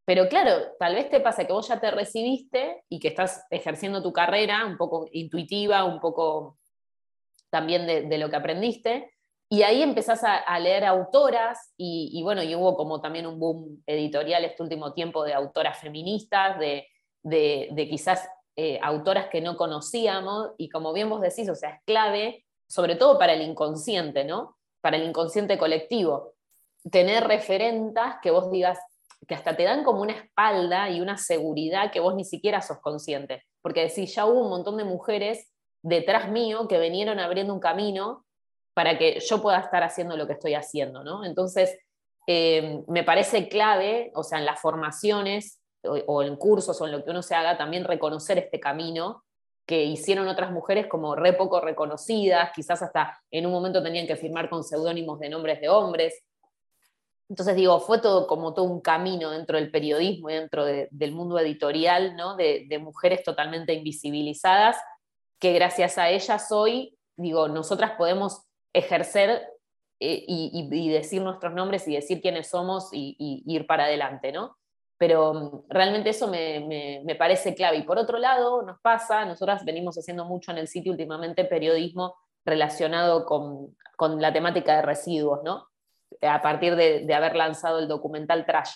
Pero 0.05 0.27
claro, 0.27 0.73
tal 0.79 0.95
vez 0.95 1.09
te 1.09 1.19
pasa 1.19 1.45
que 1.45 1.53
vos 1.53 1.67
ya 1.67 1.79
te 1.79 1.91
recibiste 1.91 2.83
y 2.89 2.99
que 2.99 3.09
estás 3.09 3.45
ejerciendo 3.49 4.01
tu 4.01 4.11
carrera 4.11 4.65
un 4.65 4.77
poco 4.77 5.07
intuitiva, 5.11 5.83
un 5.83 5.99
poco 5.99 6.57
también 7.51 7.85
de, 7.85 8.17
lo 8.17 8.31
que 8.31 8.37
aprendiste, 8.37 9.13
y 9.49 9.61
ahí 9.61 9.83
empezás 9.83 10.23
a, 10.23 10.57
leer 10.59 10.85
autoras, 10.85 11.73
y, 11.77 12.09
y, 12.13 12.23
bueno, 12.23 12.41
y 12.41 12.55
hubo 12.55 12.75
como 12.75 13.01
también 13.01 13.27
un 13.27 13.37
boom 13.37 13.83
editorial 13.85 14.45
este 14.45 14.63
último 14.63 14.93
tiempo 14.93 15.23
de 15.23 15.33
autoras 15.33 15.77
feministas, 15.77 16.57
de, 16.57 16.87
de, 17.23 17.87
quizás 17.89 18.27
eh, 18.55 18.79
autoras 18.81 19.27
que 19.27 19.41
no 19.41 19.55
conocíamos 19.57 20.51
y 20.57 20.69
como 20.69 20.93
bien 20.93 21.09
vos 21.09 21.21
decís, 21.21 21.49
o 21.49 21.55
sea, 21.55 21.69
es 21.69 21.81
clave, 21.85 22.45
sobre 22.67 22.95
todo 22.95 23.17
para 23.17 23.33
el 23.33 23.41
inconsciente, 23.41 24.23
¿no? 24.23 24.57
Para 24.81 24.97
el 24.97 25.03
inconsciente 25.03 25.57
colectivo. 25.57 26.33
Tener 26.89 27.25
referentas 27.25 28.15
que 28.21 28.31
vos 28.31 28.51
digas, 28.51 28.79
que 29.27 29.35
hasta 29.35 29.55
te 29.55 29.63
dan 29.63 29.83
como 29.83 30.01
una 30.01 30.13
espalda 30.13 30.89
y 30.89 30.99
una 30.99 31.17
seguridad 31.17 31.91
que 31.91 31.99
vos 31.99 32.15
ni 32.15 32.25
siquiera 32.25 32.61
sos 32.61 32.79
consciente. 32.79 33.43
Porque 33.61 33.81
decís, 33.81 34.15
ya 34.15 34.25
hubo 34.25 34.41
un 34.41 34.49
montón 34.49 34.77
de 34.77 34.83
mujeres 34.83 35.50
detrás 35.81 36.29
mío 36.29 36.67
que 36.67 36.79
vinieron 36.79 37.19
abriendo 37.19 37.53
un 37.53 37.59
camino 37.59 38.25
para 38.73 38.97
que 38.97 39.19
yo 39.19 39.41
pueda 39.41 39.59
estar 39.59 39.83
haciendo 39.83 40.15
lo 40.15 40.27
que 40.27 40.33
estoy 40.33 40.53
haciendo, 40.53 41.03
¿no? 41.03 41.25
Entonces, 41.25 41.77
eh, 42.27 42.83
me 42.87 43.03
parece 43.03 43.49
clave, 43.49 44.11
o 44.15 44.23
sea, 44.23 44.39
en 44.39 44.45
las 44.45 44.59
formaciones, 44.59 45.61
o, 45.83 46.23
en 46.23 46.35
cursos 46.35 46.79
o 46.79 46.85
en 46.85 46.91
lo 46.91 47.03
que 47.03 47.11
uno 47.11 47.21
se 47.21 47.35
haga, 47.35 47.57
también 47.57 47.85
reconocer 47.85 48.37
este 48.37 48.59
camino 48.59 49.23
que 49.65 49.83
hicieron 49.83 50.27
otras 50.27 50.51
mujeres 50.51 50.87
como 50.87 51.15
re 51.15 51.33
poco 51.33 51.61
reconocidas, 51.61 52.51
quizás 52.53 52.81
hasta 52.81 53.19
en 53.31 53.45
un 53.45 53.51
momento 53.51 53.81
tenían 53.81 54.07
que 54.07 54.15
firmar 54.15 54.49
con 54.49 54.63
seudónimos 54.63 55.19
de 55.19 55.29
nombres 55.29 55.61
de 55.61 55.69
hombres. 55.69 56.23
Entonces 57.29 57.55
digo, 57.55 57.79
fue 57.79 57.99
todo 57.99 58.27
como 58.27 58.53
todo 58.53 58.65
un 58.65 58.81
camino 58.81 59.31
dentro 59.31 59.57
del 59.57 59.71
periodismo 59.71 60.29
y 60.29 60.33
dentro 60.33 60.65
del 60.65 61.11
mundo 61.13 61.39
editorial, 61.39 62.15
¿no? 62.17 62.35
De, 62.35 62.67
mujeres 62.81 63.23
totalmente 63.23 63.73
invisibilizadas, 63.73 64.75
que 65.41 65.51
gracias 65.51 65.97
a 65.97 66.09
ellas 66.09 66.51
hoy, 66.51 66.95
digo, 67.17 67.49
nosotras 67.49 67.93
podemos 67.97 68.43
ejercer 68.71 69.41
eh, 69.99 70.23
y, 70.25 70.89
decir 70.89 71.21
nuestros 71.21 71.53
nombres 71.53 71.85
y 71.87 71.95
decir 71.95 72.21
quiénes 72.21 72.47
somos 72.47 72.89
y, 72.93 73.43
ir 73.45 73.67
para 73.67 73.83
adelante, 73.85 74.31
¿no? 74.31 74.55
pero 75.01 75.33
mm, 75.33 75.63
realmente 75.67 76.11
eso 76.11 76.27
me, 76.27 77.15
parece 77.17 77.55
clave. 77.55 77.77
Y 77.77 77.81
por 77.81 77.97
otro 77.97 78.19
lado, 78.19 78.61
nos 78.61 78.79
pasa, 78.81 79.25
nosotras 79.25 79.65
venimos 79.65 79.97
haciendo 79.97 80.25
mucho 80.25 80.51
en 80.51 80.59
el 80.59 80.67
sitio 80.67 80.91
últimamente 80.91 81.43
periodismo 81.43 82.13
relacionado 82.45 83.25
con, 83.25 83.75
la 84.19 84.31
temática 84.31 84.75
de 84.75 84.81
residuos, 84.83 85.41
¿no? 85.43 85.67
A 86.21 86.41
partir 86.43 86.75
de, 86.75 87.11
haber 87.15 87.35
lanzado 87.35 87.79
el 87.79 87.87
documental 87.87 88.45
Trash. 88.45 88.73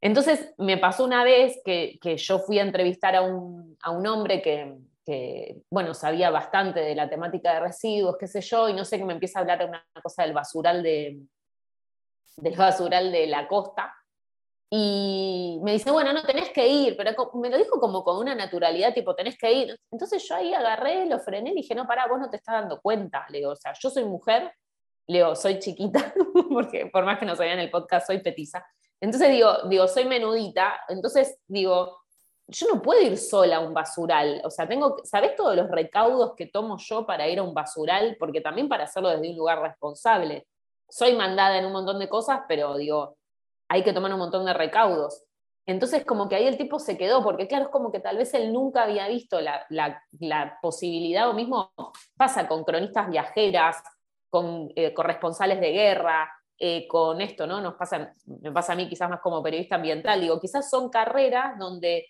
Entonces, 0.00 0.54
me 0.56 0.78
pasó 0.78 1.04
una 1.04 1.24
vez 1.24 1.60
que, 1.64 1.98
yo 2.16 2.38
fui 2.38 2.60
a 2.60 2.62
entrevistar 2.62 3.16
a 3.16 3.22
un, 3.22 3.76
hombre 4.06 4.40
que, 4.40 4.76
bueno, 5.70 5.94
sabía 5.94 6.30
bastante 6.30 6.80
de 6.80 6.94
la 6.94 7.08
temática 7.08 7.54
de 7.54 7.60
residuos, 7.60 8.16
qué 8.18 8.26
sé 8.26 8.40
yo, 8.40 8.68
y 8.68 8.74
no 8.74 8.84
sé, 8.84 8.98
que 8.98 9.04
me 9.04 9.12
empieza 9.12 9.38
a 9.38 9.42
hablar 9.42 9.58
de 9.58 9.66
una 9.66 9.84
cosa 10.02 10.22
del 10.22 10.32
basural 10.32 10.82
de, 10.82 11.20
del 12.36 12.56
basural 12.56 13.12
de 13.12 13.26
la 13.26 13.46
costa, 13.48 13.94
y 14.76 15.60
me 15.62 15.72
dice, 15.72 15.92
bueno, 15.92 16.12
no 16.12 16.24
tenés 16.24 16.50
que 16.50 16.66
ir, 16.66 16.96
pero 16.96 17.30
me 17.34 17.48
lo 17.48 17.56
dijo 17.56 17.78
como 17.78 18.02
con 18.02 18.18
una 18.18 18.34
naturalidad, 18.34 18.92
tipo, 18.92 19.14
tenés 19.14 19.38
que 19.38 19.52
ir. 19.52 19.78
Entonces 19.92 20.26
yo 20.28 20.34
ahí 20.34 20.52
agarré, 20.52 21.06
lo 21.06 21.20
frené 21.20 21.52
y 21.52 21.54
dije, 21.54 21.76
no, 21.76 21.86
pará, 21.86 22.08
vos 22.08 22.18
no 22.18 22.28
te 22.28 22.38
estás 22.38 22.60
dando 22.60 22.80
cuenta. 22.80 23.24
Le 23.28 23.38
digo, 23.38 23.52
o 23.52 23.56
sea, 23.56 23.72
yo 23.80 23.88
soy 23.88 24.04
mujer, 24.04 24.52
le 25.06 25.18
digo, 25.18 25.36
soy 25.36 25.60
chiquita, 25.60 26.12
porque 26.50 26.86
por 26.86 27.04
más 27.04 27.20
que 27.20 27.24
no 27.24 27.36
se 27.36 27.46
en 27.46 27.60
el 27.60 27.70
podcast, 27.70 28.08
soy 28.08 28.18
petiza. 28.18 28.66
Entonces 29.00 29.30
digo, 29.30 29.68
digo, 29.68 29.86
soy 29.86 30.06
menudita, 30.06 30.80
entonces 30.88 31.38
digo, 31.46 32.00
yo 32.46 32.66
no 32.72 32.82
puedo 32.82 33.00
ir 33.00 33.16
sola 33.16 33.56
a 33.56 33.60
un 33.60 33.72
basural, 33.72 34.42
o 34.44 34.50
sea, 34.50 34.68
tengo, 34.68 34.96
¿sabés 35.04 35.34
todos 35.34 35.56
los 35.56 35.70
recaudos 35.70 36.34
que 36.36 36.46
tomo 36.46 36.76
yo 36.78 37.06
para 37.06 37.28
ir 37.28 37.38
a 37.38 37.42
un 37.42 37.54
basural? 37.54 38.16
Porque 38.18 38.40
también 38.40 38.68
para 38.68 38.84
hacerlo 38.84 39.08
desde 39.08 39.30
un 39.30 39.36
lugar 39.36 39.60
responsable. 39.60 40.46
Soy 40.88 41.14
mandada 41.14 41.58
en 41.58 41.66
un 41.66 41.72
montón 41.72 41.98
de 41.98 42.08
cosas, 42.08 42.40
pero 42.46 42.76
digo, 42.76 43.16
hay 43.68 43.82
que 43.82 43.92
tomar 43.92 44.12
un 44.12 44.18
montón 44.18 44.44
de 44.44 44.52
recaudos. 44.52 45.24
Entonces, 45.66 46.04
como 46.04 46.28
que 46.28 46.36
ahí 46.36 46.46
el 46.46 46.58
tipo 46.58 46.78
se 46.78 46.98
quedó, 46.98 47.22
porque 47.22 47.48
claro, 47.48 47.64
es 47.64 47.70
como 47.70 47.90
que 47.90 48.00
tal 48.00 48.18
vez 48.18 48.34
él 48.34 48.52
nunca 48.52 48.82
había 48.82 49.08
visto 49.08 49.40
la, 49.40 50.58
posibilidad, 50.60 51.28
o 51.30 51.32
mismo 51.32 51.72
pasa 52.16 52.46
con 52.46 52.64
cronistas 52.64 53.08
viajeras, 53.08 53.82
con 54.28 54.70
eh, 54.76 54.92
corresponsales 54.92 55.60
de 55.60 55.70
guerra, 55.70 56.30
eh, 56.58 56.86
con 56.86 57.20
esto, 57.20 57.46
¿no? 57.46 57.60
Nos 57.60 57.74
pasa, 57.74 58.12
me 58.26 58.52
pasa 58.52 58.74
a 58.74 58.76
mí 58.76 58.88
quizás 58.88 59.08
más 59.08 59.20
como 59.20 59.42
periodista 59.42 59.76
ambiental, 59.76 60.20
digo, 60.20 60.38
quizás 60.38 60.68
son 60.68 60.90
carreras 60.90 61.58
donde, 61.58 62.06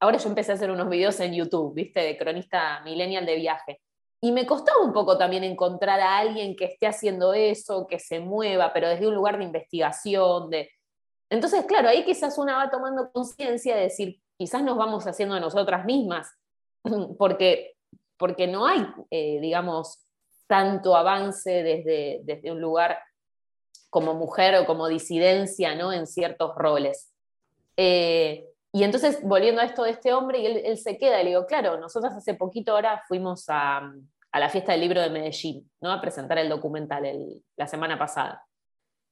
ahora 0.00 0.18
yo 0.18 0.28
empecé 0.28 0.52
a 0.52 0.54
hacer 0.54 0.70
unos 0.70 0.88
videos 0.88 1.18
en 1.20 1.34
YouTube, 1.34 1.74
¿viste? 1.74 2.00
De 2.00 2.16
cronista 2.16 2.80
millennial 2.82 3.26
de 3.26 3.36
viaje. 3.36 3.80
Y 4.20 4.32
me 4.32 4.46
costaba 4.46 4.82
un 4.82 4.92
poco 4.92 5.18
también 5.18 5.44
encontrar 5.44 6.00
a 6.00 6.18
alguien 6.18 6.56
que 6.56 6.64
esté 6.64 6.86
haciendo 6.86 7.34
eso, 7.34 7.86
que 7.86 7.98
se 7.98 8.20
mueva, 8.20 8.72
pero 8.72 8.88
desde 8.88 9.06
un 9.06 9.14
lugar 9.14 9.38
de 9.38 9.44
investigación. 9.44 10.50
De... 10.50 10.70
Entonces, 11.30 11.64
claro, 11.66 11.88
ahí 11.88 12.04
quizás 12.04 12.38
una 12.38 12.56
va 12.56 12.70
tomando 12.70 13.10
conciencia 13.12 13.76
de 13.76 13.82
decir, 13.82 14.20
quizás 14.38 14.62
nos 14.62 14.76
vamos 14.76 15.06
haciendo 15.06 15.34
a 15.34 15.40
nosotras 15.40 15.84
mismas, 15.84 16.28
porque, 17.18 17.76
porque 18.16 18.46
no 18.46 18.66
hay, 18.66 18.86
eh, 19.10 19.38
digamos, 19.40 20.06
tanto 20.46 20.96
avance 20.96 21.62
desde, 21.62 22.20
desde 22.22 22.52
un 22.52 22.60
lugar 22.60 22.98
como 23.90 24.14
mujer 24.14 24.56
o 24.56 24.66
como 24.66 24.88
disidencia 24.88 25.74
¿no? 25.74 25.92
en 25.92 26.06
ciertos 26.06 26.54
roles. 26.54 27.12
Eh, 27.76 28.46
y 28.76 28.84
entonces, 28.84 29.20
volviendo 29.22 29.62
a 29.62 29.64
esto 29.64 29.84
de 29.84 29.90
este 29.92 30.12
hombre, 30.12 30.68
él, 30.68 30.76
se 30.76 30.98
queda, 30.98 31.18
y 31.22 31.24
le 31.24 31.30
digo, 31.30 31.46
claro, 31.46 31.78
nosotros 31.78 32.12
hace 32.12 32.34
poquito 32.34 32.72
ahora 32.72 33.02
fuimos 33.08 33.46
a, 33.48 33.90
a 34.32 34.38
la 34.38 34.50
fiesta 34.50 34.72
del 34.72 34.82
libro 34.82 35.00
de 35.00 35.08
Medellín, 35.08 35.70
¿no? 35.80 35.90
a 35.90 35.98
presentar 35.98 36.36
el 36.36 36.50
documental 36.50 37.02
la 37.56 37.66
semana 37.66 37.98
pasada. 37.98 38.44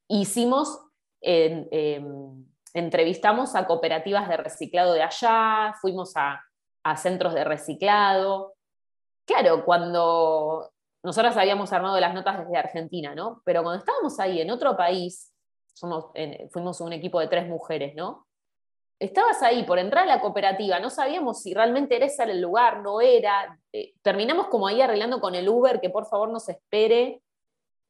Hicimos, 0.06 0.78
em, 1.22 1.66
entrevistamos 2.74 3.54
a 3.54 3.66
cooperativas 3.66 4.28
de 4.28 4.36
reciclado 4.36 4.92
de 4.92 5.02
allá, 5.02 5.74
fuimos 5.80 6.12
a, 6.14 6.44
centros 6.98 7.32
de 7.32 7.44
reciclado. 7.44 8.52
Claro, 9.24 9.64
cuando 9.64 10.72
nosotras 11.02 11.38
habíamos 11.38 11.72
armado 11.72 11.98
las 12.00 12.12
notas 12.12 12.40
desde 12.40 12.58
Argentina, 12.58 13.14
¿no? 13.14 13.40
Pero 13.46 13.62
cuando 13.62 13.78
estábamos 13.78 14.20
ahí 14.20 14.42
en 14.42 14.50
otro 14.50 14.76
país, 14.76 15.32
fuimos 16.52 16.82
un 16.82 16.92
equipo 16.92 17.18
de 17.18 17.28
tres 17.28 17.48
mujeres, 17.48 17.94
¿no? 17.94 18.26
Estabas 18.98 19.42
ahí 19.42 19.64
por 19.64 19.78
entrar 19.78 20.04
a 20.04 20.16
la 20.16 20.20
cooperativa, 20.20 20.78
no 20.80 20.90
sabíamos 20.90 21.42
si 21.42 21.54
realmente 21.54 21.96
era 21.96 22.06
el 22.06 22.40
lugar, 22.40 22.80
no 22.80 23.00
era. 23.00 23.58
Eh, 23.72 23.94
terminamos 24.02 24.48
como 24.48 24.66
ahí 24.66 24.80
arreglando 24.80 25.20
con 25.20 25.34
el 25.34 25.48
Uber 25.48 25.80
que 25.80 25.90
por 25.90 26.06
favor 26.06 26.30
nos 26.30 26.48
espere, 26.48 27.20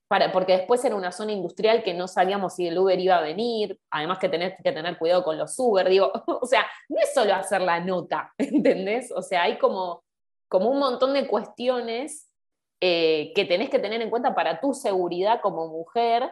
para, 0.09 0.33
porque 0.33 0.57
después 0.59 0.85
era 0.85 0.97
una 0.97 1.13
zona 1.13 1.33
industrial 1.33 1.83
que 1.83 1.95
no 1.95 2.09
sabíamos 2.09 2.55
si 2.55 2.67
el 2.67 2.79
Uber 2.79 2.99
iba 2.99 3.17
a 3.17 3.23
venir, 3.23 3.79
además 3.91 4.19
que 4.19 4.29
tenés 4.29 4.55
que 4.63 4.73
tener 4.73 4.99
cuidado 4.99 5.25
con 5.25 5.39
los 5.39 5.59
Uber, 5.59 5.89
digo, 5.89 6.13
o 6.27 6.47
sea, 6.47 6.67
no 6.89 7.01
es 7.01 7.13
solo 7.15 7.35
hacer 7.35 7.63
la 7.63 7.81
nota, 7.81 8.33
¿entendés? 8.39 9.13
O 9.13 9.23
sea, 9.23 9.43
hay 9.43 9.59
como, 9.59 10.05
como 10.49 10.71
un 10.71 10.79
montón 10.79 11.15
de 11.15 11.27
cuestiones 11.27 12.31
eh, 12.81 13.33
que 13.35 13.45
tenés 13.45 13.71
que 13.71 13.79
tener 13.79 14.03
en 14.03 14.11
cuenta 14.11 14.35
para 14.35 14.61
tu 14.61 14.75
seguridad 14.75 15.41
como 15.41 15.69
mujer 15.69 16.31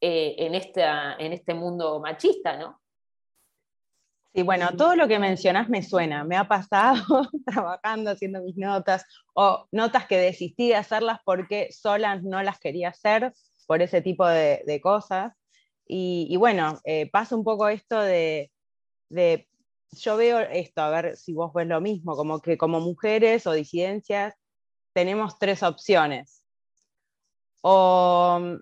eh, 0.00 0.36
en, 0.38 0.54
esta, 0.54 1.14
en 1.18 1.32
este 1.32 1.52
mundo 1.52 2.00
machista, 2.00 2.56
¿no? 2.56 2.80
Sí, 4.32 4.42
bueno, 4.42 4.68
todo 4.76 4.94
lo 4.94 5.08
que 5.08 5.18
mencionás 5.18 5.68
me 5.68 5.82
suena. 5.82 6.22
Me 6.22 6.36
ha 6.36 6.46
pasado 6.46 7.02
trabajando, 7.46 8.10
haciendo 8.10 8.40
mis 8.42 8.56
notas, 8.56 9.04
o 9.34 9.66
notas 9.72 10.06
que 10.06 10.18
desistí 10.18 10.68
de 10.68 10.76
hacerlas 10.76 11.18
porque 11.24 11.72
solas 11.72 12.22
no 12.22 12.40
las 12.42 12.60
quería 12.60 12.90
hacer 12.90 13.32
por 13.66 13.82
ese 13.82 14.02
tipo 14.02 14.26
de, 14.26 14.80
cosas. 14.82 15.32
Y, 15.86 16.36
bueno, 16.36 16.78
eh, 16.84 17.10
pasa 17.10 17.34
un 17.34 17.42
poco 17.42 17.68
esto 17.68 18.00
de, 18.00 18.52
yo 19.90 20.16
veo 20.16 20.38
esto, 20.38 20.82
a 20.82 20.90
ver 20.90 21.16
si 21.16 21.32
vos 21.34 21.52
ves 21.52 21.66
lo 21.66 21.80
mismo, 21.80 22.14
como 22.14 22.40
que 22.40 22.56
como 22.56 22.78
mujeres 22.78 23.48
o 23.48 23.52
disidencias 23.52 24.34
tenemos 24.92 25.38
tres 25.40 25.64
opciones. 25.64 26.44
O, 27.62 28.58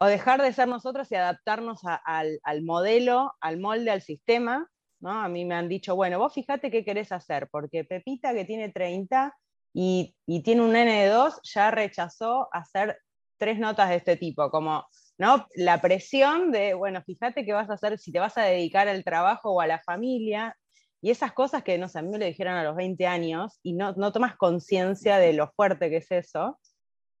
dejar 0.00 0.40
de 0.40 0.54
ser 0.54 0.66
nosotros 0.68 1.12
y 1.12 1.16
adaptarnos 1.16 1.80
al, 1.84 2.40
al 2.42 2.62
modelo, 2.62 3.34
al 3.42 3.58
molde, 3.58 3.90
al 3.90 4.00
sistema, 4.00 4.70
a 5.08 5.28
mí 5.28 5.44
me 5.44 5.54
han 5.54 5.68
dicho, 5.68 5.96
bueno, 5.96 6.18
vos 6.18 6.34
fíjate 6.34 6.70
qué 6.70 6.84
querés 6.84 7.12
hacer, 7.12 7.48
porque 7.50 7.84
Pepita 7.84 8.34
que 8.34 8.44
tiene 8.44 8.68
30 8.70 9.34
y, 9.72 10.14
tiene 10.44 10.62
un 10.62 10.76
N 10.76 10.92
de 10.92 11.08
2 11.08 11.40
ya 11.42 11.70
rechazó 11.70 12.48
hacer 12.52 12.98
tres 13.38 13.58
notas 13.58 13.88
de 13.88 13.96
este 13.96 14.16
tipo, 14.16 14.50
como 14.50 14.84
¿no? 15.16 15.46
la 15.54 15.80
presión 15.80 16.52
de, 16.52 16.74
bueno, 16.74 17.02
fíjate 17.02 17.44
qué 17.46 17.52
vas 17.52 17.70
a 17.70 17.74
hacer, 17.74 17.98
si 17.98 18.12
te 18.12 18.20
vas 18.20 18.36
a 18.36 18.42
dedicar 18.42 18.88
al 18.88 19.04
trabajo 19.04 19.52
o 19.52 19.60
a 19.60 19.66
la 19.66 19.80
familia, 19.80 20.56
y 21.00 21.10
esas 21.10 21.32
cosas 21.32 21.62
que, 21.62 21.78
no 21.78 21.88
sé, 21.88 21.98
a 21.98 22.02
mí 22.02 22.10
me 22.10 22.18
lo 22.18 22.26
dijeron 22.26 22.54
a 22.54 22.64
los 22.64 22.76
20 22.76 23.06
años 23.06 23.58
y 23.62 23.72
no, 23.72 23.92
no 23.92 24.12
tomas 24.12 24.36
conciencia 24.36 25.16
de 25.16 25.32
lo 25.32 25.50
fuerte 25.52 25.88
que 25.88 25.98
es 25.98 26.10
eso, 26.10 26.58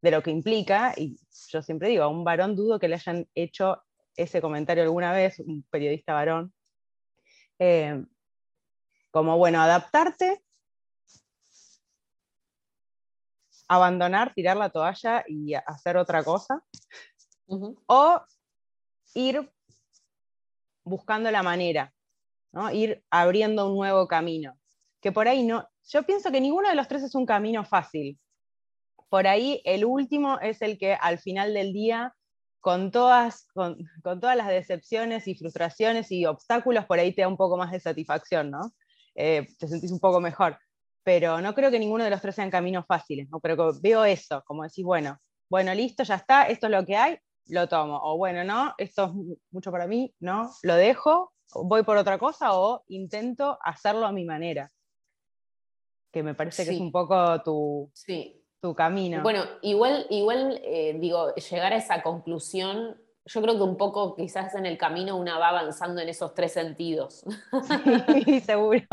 de 0.02 0.10
lo 0.10 0.22
que 0.22 0.30
implica, 0.30 0.92
y 0.96 1.16
yo 1.48 1.62
siempre 1.62 1.88
digo, 1.88 2.04
a 2.04 2.08
un 2.08 2.24
varón 2.24 2.56
dudo 2.56 2.78
que 2.78 2.88
le 2.88 2.96
hayan 2.96 3.26
hecho 3.34 3.82
ese 4.16 4.42
comentario 4.42 4.82
alguna 4.82 5.12
vez, 5.12 5.38
un 5.38 5.64
periodista 5.70 6.12
varón, 6.12 6.52
eh, 7.60 8.02
como, 9.10 9.36
bueno, 9.36 9.60
adaptarte, 9.60 10.42
abandonar, 13.68 14.32
tirar 14.34 14.56
la 14.56 14.70
toalla 14.70 15.24
y 15.28 15.54
hacer 15.54 15.96
otra 15.96 16.24
cosa, 16.24 16.64
o 17.86 18.20
ir 19.14 19.52
buscando 20.84 21.30
la 21.30 21.42
manera, 21.42 21.92
¿no? 22.50 22.72
ir 22.72 23.04
abriendo 23.10 23.68
un 23.68 23.76
nuevo 23.76 24.08
camino. 24.08 24.58
Que 25.00 25.12
por 25.12 25.28
ahí 25.28 25.42
no, 25.42 25.68
yo 25.86 26.02
pienso 26.04 26.32
que 26.32 26.40
ninguno 26.40 26.68
de 26.68 26.74
los 26.74 26.88
tres 26.88 27.02
es 27.02 27.14
un 27.14 27.26
camino 27.26 27.64
fácil. 27.64 28.18
Por 29.10 29.26
ahí 29.26 29.60
el 29.64 29.84
último 29.84 30.38
es 30.40 30.62
el 30.62 30.78
que 30.78 30.94
al 30.94 31.18
final 31.18 31.52
del 31.52 31.72
día 31.72 32.14
con 32.60 32.90
todas, 32.90 33.46
con, 33.54 33.78
todas 34.02 34.36
las 34.36 34.48
decepciones 34.48 35.26
y 35.26 35.34
frustraciones 35.34 36.12
y 36.12 36.26
obstáculos, 36.26 36.84
por 36.84 36.98
ahí 36.98 37.12
te 37.12 37.22
da 37.22 37.28
un 37.28 37.36
poco 37.36 37.56
más 37.56 37.72
de 37.72 37.80
satisfacción, 37.80 38.50
¿no? 38.50 38.72
Eh, 39.14 39.46
te 39.58 39.66
sentís 39.66 39.90
un 39.90 40.00
poco 40.00 40.20
mejor. 40.20 40.58
Pero 41.02 41.40
no 41.40 41.54
creo 41.54 41.70
que 41.70 41.78
ninguno 41.78 42.04
de 42.04 42.10
los 42.10 42.20
tres 42.20 42.34
sean 42.34 42.50
caminos 42.50 42.84
fáciles, 42.86 43.28
¿no? 43.30 43.40
Pero 43.40 43.72
veo 43.80 44.04
eso, 44.04 44.42
como 44.46 44.62
decís, 44.62 44.84
bueno, 44.84 45.18
bueno, 45.48 45.74
listo, 45.74 46.02
ya 46.02 46.16
está, 46.16 46.44
esto 46.44 46.66
es 46.66 46.72
lo 46.72 46.84
que 46.84 46.96
hay, 46.96 47.18
lo 47.46 47.68
tomo. 47.68 47.98
O 48.02 48.18
bueno, 48.18 48.44
no, 48.44 48.74
esto 48.76 49.06
es 49.06 49.38
mucho 49.50 49.72
para 49.72 49.86
mí, 49.86 50.14
no, 50.20 50.50
lo 50.62 50.74
dejo, 50.74 51.32
voy 51.54 51.82
por 51.82 51.96
otra 51.96 52.18
cosa 52.18 52.52
o 52.52 52.84
intento 52.88 53.58
hacerlo 53.62 54.06
a 54.06 54.12
mi 54.12 54.24
manera. 54.24 54.70
que 56.12 56.22
me 56.22 56.34
parece 56.34 56.64
que 56.64 56.72
es 56.72 56.80
un 56.80 56.92
poco 56.92 57.42
tu, 57.42 57.90
sí. 57.94 58.39
Tu 58.60 58.74
camino. 58.74 59.22
Bueno, 59.22 59.44
igual, 59.62 60.06
igual 60.10 60.60
eh, 60.64 60.96
digo, 60.98 61.34
llegar 61.34 61.72
a 61.72 61.76
esa 61.76 62.02
conclusión, 62.02 63.00
yo 63.24 63.42
creo 63.42 63.56
que 63.56 63.62
un 63.62 63.76
poco 63.76 64.14
quizás 64.14 64.54
en 64.54 64.66
el 64.66 64.76
camino 64.76 65.16
una 65.16 65.38
va 65.38 65.48
avanzando 65.48 66.00
en 66.00 66.08
esos 66.08 66.34
tres 66.34 66.52
sentidos. 66.52 67.24
Sí, 68.24 68.40
seguro. 68.40 68.86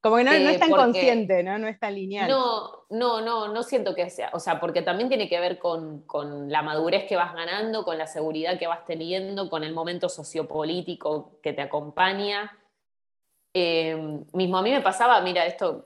Como 0.00 0.16
que 0.16 0.24
no, 0.24 0.32
no 0.32 0.50
es 0.50 0.58
tan 0.58 0.70
consciente, 0.70 1.44
¿no? 1.44 1.58
No 1.58 1.68
es 1.68 1.78
tan 1.78 1.94
lineal. 1.94 2.28
No, 2.28 2.86
no, 2.90 3.20
no, 3.20 3.52
no 3.52 3.62
siento 3.62 3.94
que 3.94 4.10
sea. 4.10 4.30
O 4.32 4.40
sea, 4.40 4.58
porque 4.58 4.82
también 4.82 5.08
tiene 5.08 5.28
que 5.28 5.38
ver 5.38 5.58
con, 5.58 6.04
la 6.48 6.62
madurez 6.62 7.04
que 7.04 7.14
vas 7.14 7.32
ganando, 7.34 7.84
con 7.84 7.98
la 7.98 8.08
seguridad 8.08 8.58
que 8.58 8.66
vas 8.66 8.84
teniendo, 8.84 9.48
con 9.48 9.62
el 9.62 9.72
momento 9.72 10.08
sociopolítico 10.08 11.38
que 11.40 11.52
te 11.52 11.62
acompaña. 11.62 12.58
Eh, 13.54 14.24
mismo 14.32 14.56
a 14.56 14.62
mí 14.62 14.72
me 14.72 14.80
pasaba, 14.80 15.20
mira, 15.20 15.46
esto 15.46 15.84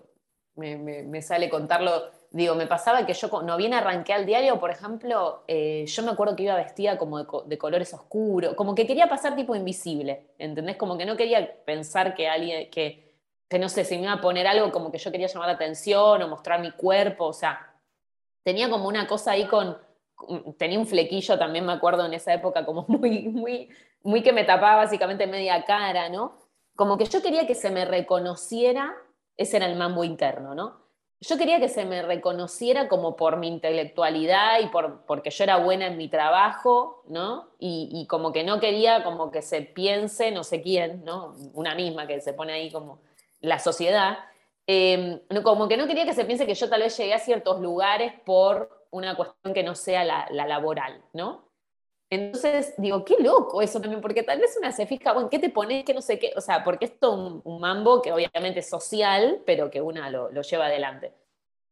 me, 0.55 1.21
sale 1.21 1.51
contarlo, 1.51 2.11
digo, 2.31 2.55
me 2.55 2.67
pasaba 2.67 3.07
que 3.07 3.15
yo 3.15 3.29
no 3.43 3.57
bien 3.57 3.75
arranqué 3.75 4.13
al 4.13 4.27
diario, 4.27 4.61
por 4.61 4.71
ejemplo, 4.71 5.45
eh, 5.49 5.85
yo 5.87 6.03
me 6.03 6.11
acuerdo 6.11 6.37
que 6.37 6.45
iba 6.45 6.57
vestida 6.57 6.99
como 6.99 7.19
de, 7.19 7.27
de, 7.47 7.59
colores 7.59 7.93
oscuros, 7.95 8.55
como 8.55 8.75
que 8.75 8.87
quería 8.87 9.09
pasar 9.09 9.37
tipo 9.37 9.55
invisible, 9.55 10.31
¿entendés? 10.39 10.77
Como 10.77 10.97
que 10.99 11.07
no 11.07 11.17
quería 11.17 11.65
pensar 11.65 12.15
que 12.15 12.29
alguien, 12.29 12.71
que 12.71 13.07
que 13.49 13.59
no 13.59 13.69
sé, 13.69 13.85
si 13.85 13.97
me 13.97 14.05
iba 14.05 14.13
a 14.13 14.21
poner 14.21 14.47
algo 14.47 14.73
como 14.73 14.91
que 14.91 14.99
yo 14.99 15.11
quería 15.13 15.29
llamar 15.29 15.49
la 15.49 15.55
atención 15.55 16.23
o 16.23 16.29
mostrar 16.29 16.61
mi 16.61 16.73
cuerpo, 16.73 17.27
o 17.27 17.33
sea, 17.33 17.75
tenía 18.43 18.69
como 18.69 18.89
una 18.89 19.07
cosa 19.07 19.33
ahí 19.33 19.47
con, 19.47 19.79
tenía 20.59 20.79
un 20.79 20.87
flequillo 20.87 21.39
también, 21.39 21.65
me 21.65 21.73
acuerdo 21.73 22.05
en 22.07 22.15
esa 22.15 22.35
época, 22.35 22.65
como 22.65 22.85
muy, 22.89 23.29
muy, 23.29 23.69
muy 24.03 24.23
que 24.23 24.33
me 24.33 24.45
tapaba 24.45 24.77
básicamente 24.77 25.27
media 25.27 25.65
cara, 25.65 26.09
¿no? 26.09 26.39
Como 26.75 26.99
que 26.99 27.07
yo 27.07 27.23
quería 27.23 27.47
que 27.47 27.55
se 27.55 27.71
me 27.71 27.85
reconociera, 27.85 28.95
ese 29.37 29.59
era 29.59 29.67
el 29.67 29.77
mambo 29.77 30.05
interno, 30.05 30.55
¿no? 30.55 30.86
Yo 31.21 31.39
quería 31.39 31.59
que 31.59 31.69
se 31.69 31.87
me 31.87 32.03
reconociera 32.03 32.89
como 32.89 33.17
por 33.17 33.39
mi 33.39 33.49
intelectualidad 33.49 34.61
y 34.61 34.67
por, 34.67 35.07
porque 35.07 35.31
yo 35.31 35.45
era 35.45 35.57
buena 35.57 35.87
en 35.87 35.97
mi 35.97 36.09
trabajo, 36.09 37.03
¿no? 37.09 37.49
Y, 37.59 38.07
como 38.07 38.33
que 38.33 38.45
no 38.45 38.61
quería 38.61 39.03
como 39.03 39.31
que 39.31 39.41
se 39.41 39.63
piense, 39.63 40.31
no 40.31 40.45
sé 40.45 40.61
quién, 40.61 41.05
¿no? 41.05 41.35
Una 41.55 41.75
misma 41.75 42.07
que 42.07 42.21
se 42.21 42.35
pone 42.35 42.53
ahí 42.53 42.71
como 42.71 43.01
la 43.41 43.59
sociedad, 43.59 44.19
em, 44.67 45.21
como 45.43 45.69
que 45.69 45.79
no 45.79 45.87
quería 45.87 46.05
que 46.05 46.13
se 46.13 46.27
piense 46.27 46.47
que 46.47 46.55
yo 46.55 46.69
tal 46.69 46.83
vez 46.83 46.97
llegué 46.99 47.15
a 47.15 47.19
ciertos 47.19 47.61
lugares 47.61 48.13
por 48.25 48.87
una 48.91 49.17
cuestión 49.17 49.55
que 49.55 49.63
no 49.63 49.75
sea 49.75 50.05
la, 50.05 50.29
laboral, 50.31 51.03
¿no? 51.15 51.46
Entonces 52.09 52.75
digo, 52.79 53.05
qué 53.05 53.17
loco 53.19 53.63
eso 53.63 53.81
también, 53.81 54.01
porque 54.01 54.23
tal 54.23 54.39
vez 54.39 54.57
una 54.57 54.71
se 54.71 54.87
fija, 54.87 55.13
bueno, 55.13 55.29
¿qué 55.29 55.41
te 55.41 55.51
pones? 55.51 55.85
Que 55.85 55.93
no 55.93 56.01
sé 56.01 56.19
qué, 56.19 56.33
o 56.37 56.41
sea, 56.41 56.63
porque 56.63 56.85
esto 56.85 57.13
es 57.13 57.45
un, 57.45 57.61
mambo 57.61 58.01
que 58.01 58.13
obviamente 58.13 58.61
es 58.61 58.71
social, 58.71 59.43
pero 59.45 59.71
que 59.71 59.81
una 59.81 60.09
lo, 60.11 60.31
lleva 60.31 60.67
adelante. 60.67 61.13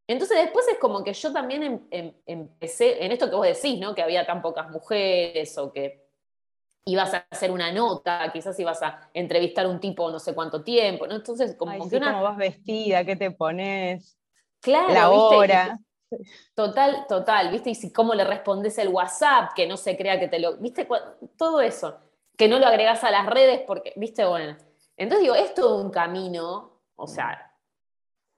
Entonces 0.08 0.38
después 0.38 0.66
es 0.68 0.78
como 0.78 1.04
que 1.04 1.12
yo 1.12 1.32
también 1.32 1.62
em, 1.62 1.80
em, 1.90 2.12
empecé, 2.26 3.04
en 3.04 3.12
esto 3.12 3.30
que 3.30 3.36
vos 3.36 3.46
decís, 3.46 3.78
¿no? 3.78 3.94
Que 3.94 4.02
había 4.02 4.26
tan 4.26 4.42
pocas 4.42 4.70
mujeres 4.70 5.56
o 5.56 5.72
que 5.72 6.04
ibas 6.84 7.14
a 7.14 7.26
hacer 7.30 7.50
una 7.50 7.72
nota, 7.72 8.30
quizás 8.32 8.58
ibas 8.58 8.82
a 8.82 9.08
entrevistar 9.14 9.66
a 9.66 9.68
un 9.68 9.80
tipo 9.80 10.10
no 10.10 10.18
sé 10.18 10.34
cuánto 10.34 10.62
tiempo, 10.62 11.06
¿no? 11.06 11.14
Entonces, 11.14 11.54
como 11.56 11.88
que 11.88 11.96
una... 11.96 12.12
¿Cómo 12.12 12.24
vas 12.24 12.36
vestida? 12.36 13.04
¿Qué 13.04 13.16
te 13.16 13.30
pones? 13.30 14.18
Claro, 14.60 14.92
la 14.92 15.10
hora. 15.10 15.78
Total, 16.54 17.06
total, 17.08 17.50
¿viste? 17.50 17.70
Y 17.70 17.74
si 17.74 17.92
cómo 17.92 18.14
le 18.14 18.24
respondes 18.24 18.78
el 18.78 18.88
WhatsApp, 18.88 19.52
que 19.54 19.66
no 19.66 19.76
se 19.76 19.96
crea 19.96 20.18
que 20.18 20.28
te 20.28 20.38
lo... 20.38 20.56
¿Viste? 20.56 20.86
Todo 21.36 21.60
eso. 21.60 21.98
Que 22.36 22.48
no 22.48 22.58
lo 22.58 22.66
agregas 22.66 23.04
a 23.04 23.10
las 23.10 23.26
redes 23.26 23.62
porque, 23.66 23.92
¿viste? 23.96 24.24
Bueno. 24.24 24.56
Entonces 24.96 25.22
digo, 25.22 25.34
es 25.34 25.54
todo 25.54 25.82
un 25.82 25.90
camino, 25.90 26.78
o 26.94 27.06
sea, 27.06 27.52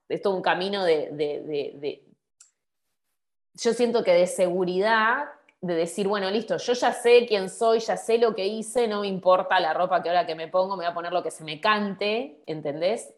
es 0.09 0.23
todo 0.23 0.35
un 0.35 0.43
camino 0.43 0.85
de, 0.85 1.11
de 1.13 2.07
yo 3.63 3.73
siento 3.73 4.05
que 4.05 4.13
de 4.13 4.27
seguridad 4.27 5.29
de 5.61 5.75
decir, 5.75 6.07
bueno, 6.07 6.31
listo, 6.31 6.59
yo 6.59 6.73
ya 6.75 6.93
sé 6.93 7.27
quién 7.27 7.49
soy, 7.49 7.81
ya 7.81 7.97
sé 7.97 8.19
lo 8.19 8.35
que 8.35 8.47
hice, 8.47 8.87
no 8.87 9.01
me 9.01 9.09
importa 9.09 9.59
la 9.59 9.73
ropa 9.73 10.03
que 10.03 10.11
ahora 10.11 10.27
que 10.27 10.35
me 10.35 10.49
pongo, 10.49 10.77
me 10.77 10.85
voy 10.85 10.91
a 10.91 10.95
poner 10.95 11.13
lo 11.13 11.23
que 11.23 11.31
se 11.31 11.45
me 11.45 11.61
cante, 11.61 12.43
¿entendés? 12.47 13.13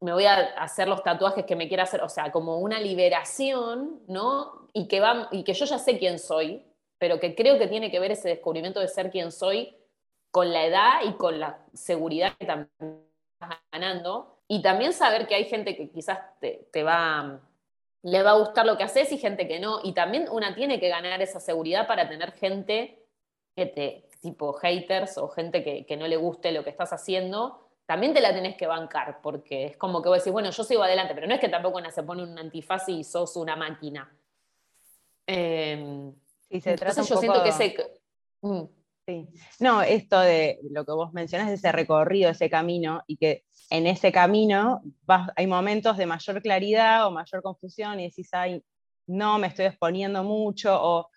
Me 0.00 0.12
voy 0.12 0.24
a 0.24 0.34
hacer 0.34 0.88
los 0.88 1.02
tatuajes 1.02 1.44
que 1.44 1.56
me 1.56 1.68
quiera 1.68 1.82
hacer, 1.82 2.02
o 2.02 2.08
sea, 2.08 2.32
como 2.32 2.58
una 2.58 2.80
liberación, 2.80 4.00
¿no? 4.08 4.68
Y 4.72 4.88
que, 4.88 5.00
va, 5.00 5.28
y 5.30 5.44
que 5.44 5.52
yo 5.52 5.66
ya 5.66 5.78
sé 5.78 5.98
quién 5.98 6.18
soy, 6.18 6.64
pero 6.98 7.20
que 7.20 7.34
creo 7.34 7.58
que 7.58 7.68
tiene 7.68 7.90
que 7.90 8.00
ver 8.00 8.12
ese 8.12 8.28
descubrimiento 8.28 8.80
de 8.80 8.88
ser 8.88 9.10
quién 9.10 9.30
soy 9.30 9.76
con 10.30 10.52
la 10.52 10.64
edad 10.64 11.00
y 11.04 11.12
con 11.14 11.38
la 11.38 11.58
seguridad 11.74 12.32
que 12.38 12.46
también 12.46 12.70
estás 13.32 13.58
ganando. 13.72 14.38
Y 14.48 14.62
también 14.62 14.92
saber 14.92 15.26
que 15.26 15.34
hay 15.34 15.44
gente 15.44 15.76
que 15.76 15.90
quizás 15.90 16.18
te, 16.40 16.68
te 16.72 16.82
va 16.82 17.40
le 18.02 18.22
va 18.22 18.30
a 18.30 18.38
gustar 18.38 18.66
lo 18.66 18.76
que 18.76 18.84
haces 18.84 19.12
y 19.12 19.18
gente 19.18 19.46
que 19.46 19.60
no. 19.60 19.80
Y 19.82 19.92
también 19.92 20.28
una 20.30 20.54
tiene 20.54 20.80
que 20.80 20.88
ganar 20.88 21.20
esa 21.22 21.40
seguridad 21.40 21.86
para 21.86 22.08
tener 22.08 22.32
gente 22.32 22.98
que 23.54 23.66
te, 23.66 24.08
tipo 24.20 24.52
haters 24.54 25.18
o 25.18 25.28
gente 25.28 25.62
que, 25.62 25.96
no 25.96 26.06
le 26.06 26.16
guste 26.16 26.52
lo 26.52 26.64
que 26.64 26.70
estás 26.70 26.92
haciendo, 26.92 27.68
también 27.90 28.14
te 28.14 28.20
la 28.20 28.32
tenés 28.32 28.56
que 28.56 28.68
bancar, 28.68 29.18
porque 29.20 29.66
es 29.66 29.76
como 29.76 30.00
que 30.00 30.08
vos 30.08 30.18
decís, 30.18 30.32
bueno, 30.32 30.50
yo 30.50 30.62
sigo 30.62 30.84
adelante, 30.84 31.12
pero 31.12 31.26
no 31.26 31.34
es 31.34 31.40
que 31.40 31.48
tampoco 31.48 31.78
una 31.78 31.90
se 31.90 32.04
pone 32.04 32.22
un 32.22 32.38
antifaz 32.38 32.88
y 32.88 33.02
sos 33.02 33.34
una 33.34 33.56
máquina. 33.56 34.08
Eh, 35.26 36.12
se 36.48 36.76
trata 36.76 37.02
yo 37.02 37.16
siento 37.16 37.42
que 37.42 37.48
ese... 37.48 37.74
Mm. 38.42 38.62
Sí. 39.08 39.28
No, 39.58 39.82
esto 39.82 40.20
de 40.20 40.60
lo 40.70 40.84
que 40.84 40.92
vos 40.92 41.12
mencionás, 41.12 41.50
ese 41.50 41.72
recorrido, 41.72 42.30
ese 42.30 42.48
camino, 42.48 43.02
y 43.08 43.16
que 43.16 43.42
en 43.70 43.88
ese 43.88 44.12
camino 44.12 44.82
hay 45.34 45.48
momentos 45.48 45.96
de 45.96 46.06
mayor 46.06 46.40
claridad 46.42 47.08
o 47.08 47.10
mayor 47.10 47.42
confusión 47.42 47.98
y 47.98 48.04
decís, 48.04 48.28
ay, 48.30 48.62
no, 49.08 49.36
me 49.40 49.48
estoy 49.48 49.64
exponiendo 49.64 50.22
mucho, 50.22 50.78
o 50.80 51.10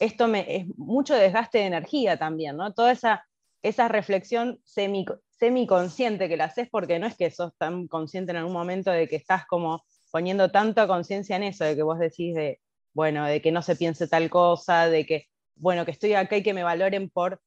esto 0.00 0.26
me, 0.26 0.56
es 0.56 0.66
mucho 0.76 1.14
desgaste 1.14 1.58
de 1.58 1.66
energía 1.66 2.18
también, 2.18 2.56
¿no? 2.56 2.74
Toda 2.74 2.90
esa, 2.90 3.24
esa 3.62 3.88
reflexión 3.88 4.60
semi, 4.64 5.04
semiconsciente 5.30 6.28
que 6.28 6.36
la 6.36 6.44
haces 6.44 6.68
porque 6.70 6.98
no 6.98 7.06
es 7.06 7.16
que 7.16 7.30
sos 7.30 7.56
tan 7.56 7.88
consciente 7.88 8.32
en 8.32 8.38
algún 8.38 8.52
momento 8.52 8.90
de 8.90 9.08
que 9.08 9.16
estás 9.16 9.46
como 9.46 9.84
poniendo 10.10 10.50
tanta 10.50 10.86
conciencia 10.86 11.36
en 11.36 11.42
eso, 11.42 11.64
de 11.64 11.76
que 11.76 11.82
vos 11.82 11.98
decís 11.98 12.34
de, 12.34 12.60
bueno, 12.94 13.26
de 13.26 13.42
que 13.42 13.52
no 13.52 13.62
se 13.62 13.76
piense 13.76 14.08
tal 14.08 14.30
cosa, 14.30 14.88
de 14.88 15.04
que, 15.04 15.28
bueno, 15.56 15.84
que 15.84 15.90
estoy 15.90 16.14
acá 16.14 16.36
y 16.36 16.42
que 16.42 16.54
me 16.54 16.62
valoren 16.62 17.10
por, 17.10 17.42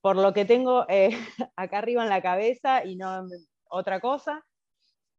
por 0.00 0.16
lo 0.16 0.34
que 0.34 0.44
tengo 0.44 0.84
eh, 0.88 1.10
acá 1.56 1.78
arriba 1.78 2.02
en 2.02 2.10
la 2.10 2.22
cabeza 2.22 2.84
y 2.84 2.96
no 2.96 3.26
otra 3.68 4.00
cosa, 4.00 4.44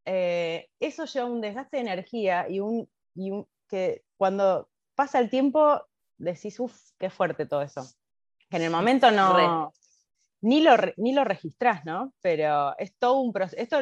eh, 0.06 0.70
eso 0.80 1.06
lleva 1.06 1.26
un 1.26 1.42
desgaste 1.42 1.78
de 1.78 1.84
energía 1.84 2.48
y 2.50 2.60
un, 2.60 2.88
que 3.68 4.04
cuando 4.18 4.70
pasa 4.96 5.20
el 5.20 5.30
tiempo 5.30 5.82
decís, 6.18 6.60
uff, 6.60 6.76
qué 7.00 7.10
fuerte 7.10 7.46
todo 7.46 7.62
eso. 7.62 7.84
Que 8.50 8.58
en 8.58 8.64
el 8.64 8.72
momento 8.72 9.10
no, 9.12 9.74
ni 10.42 10.62
lo, 10.62 10.76
ni 10.98 11.14
lo 11.14 11.24
registrás, 11.24 11.86
¿no? 11.86 12.14
Pero 12.22 12.78
es 12.78 12.96
todo 12.98 13.20
un 13.20 13.32
proceso. 13.32 13.62
Esto 13.62 13.82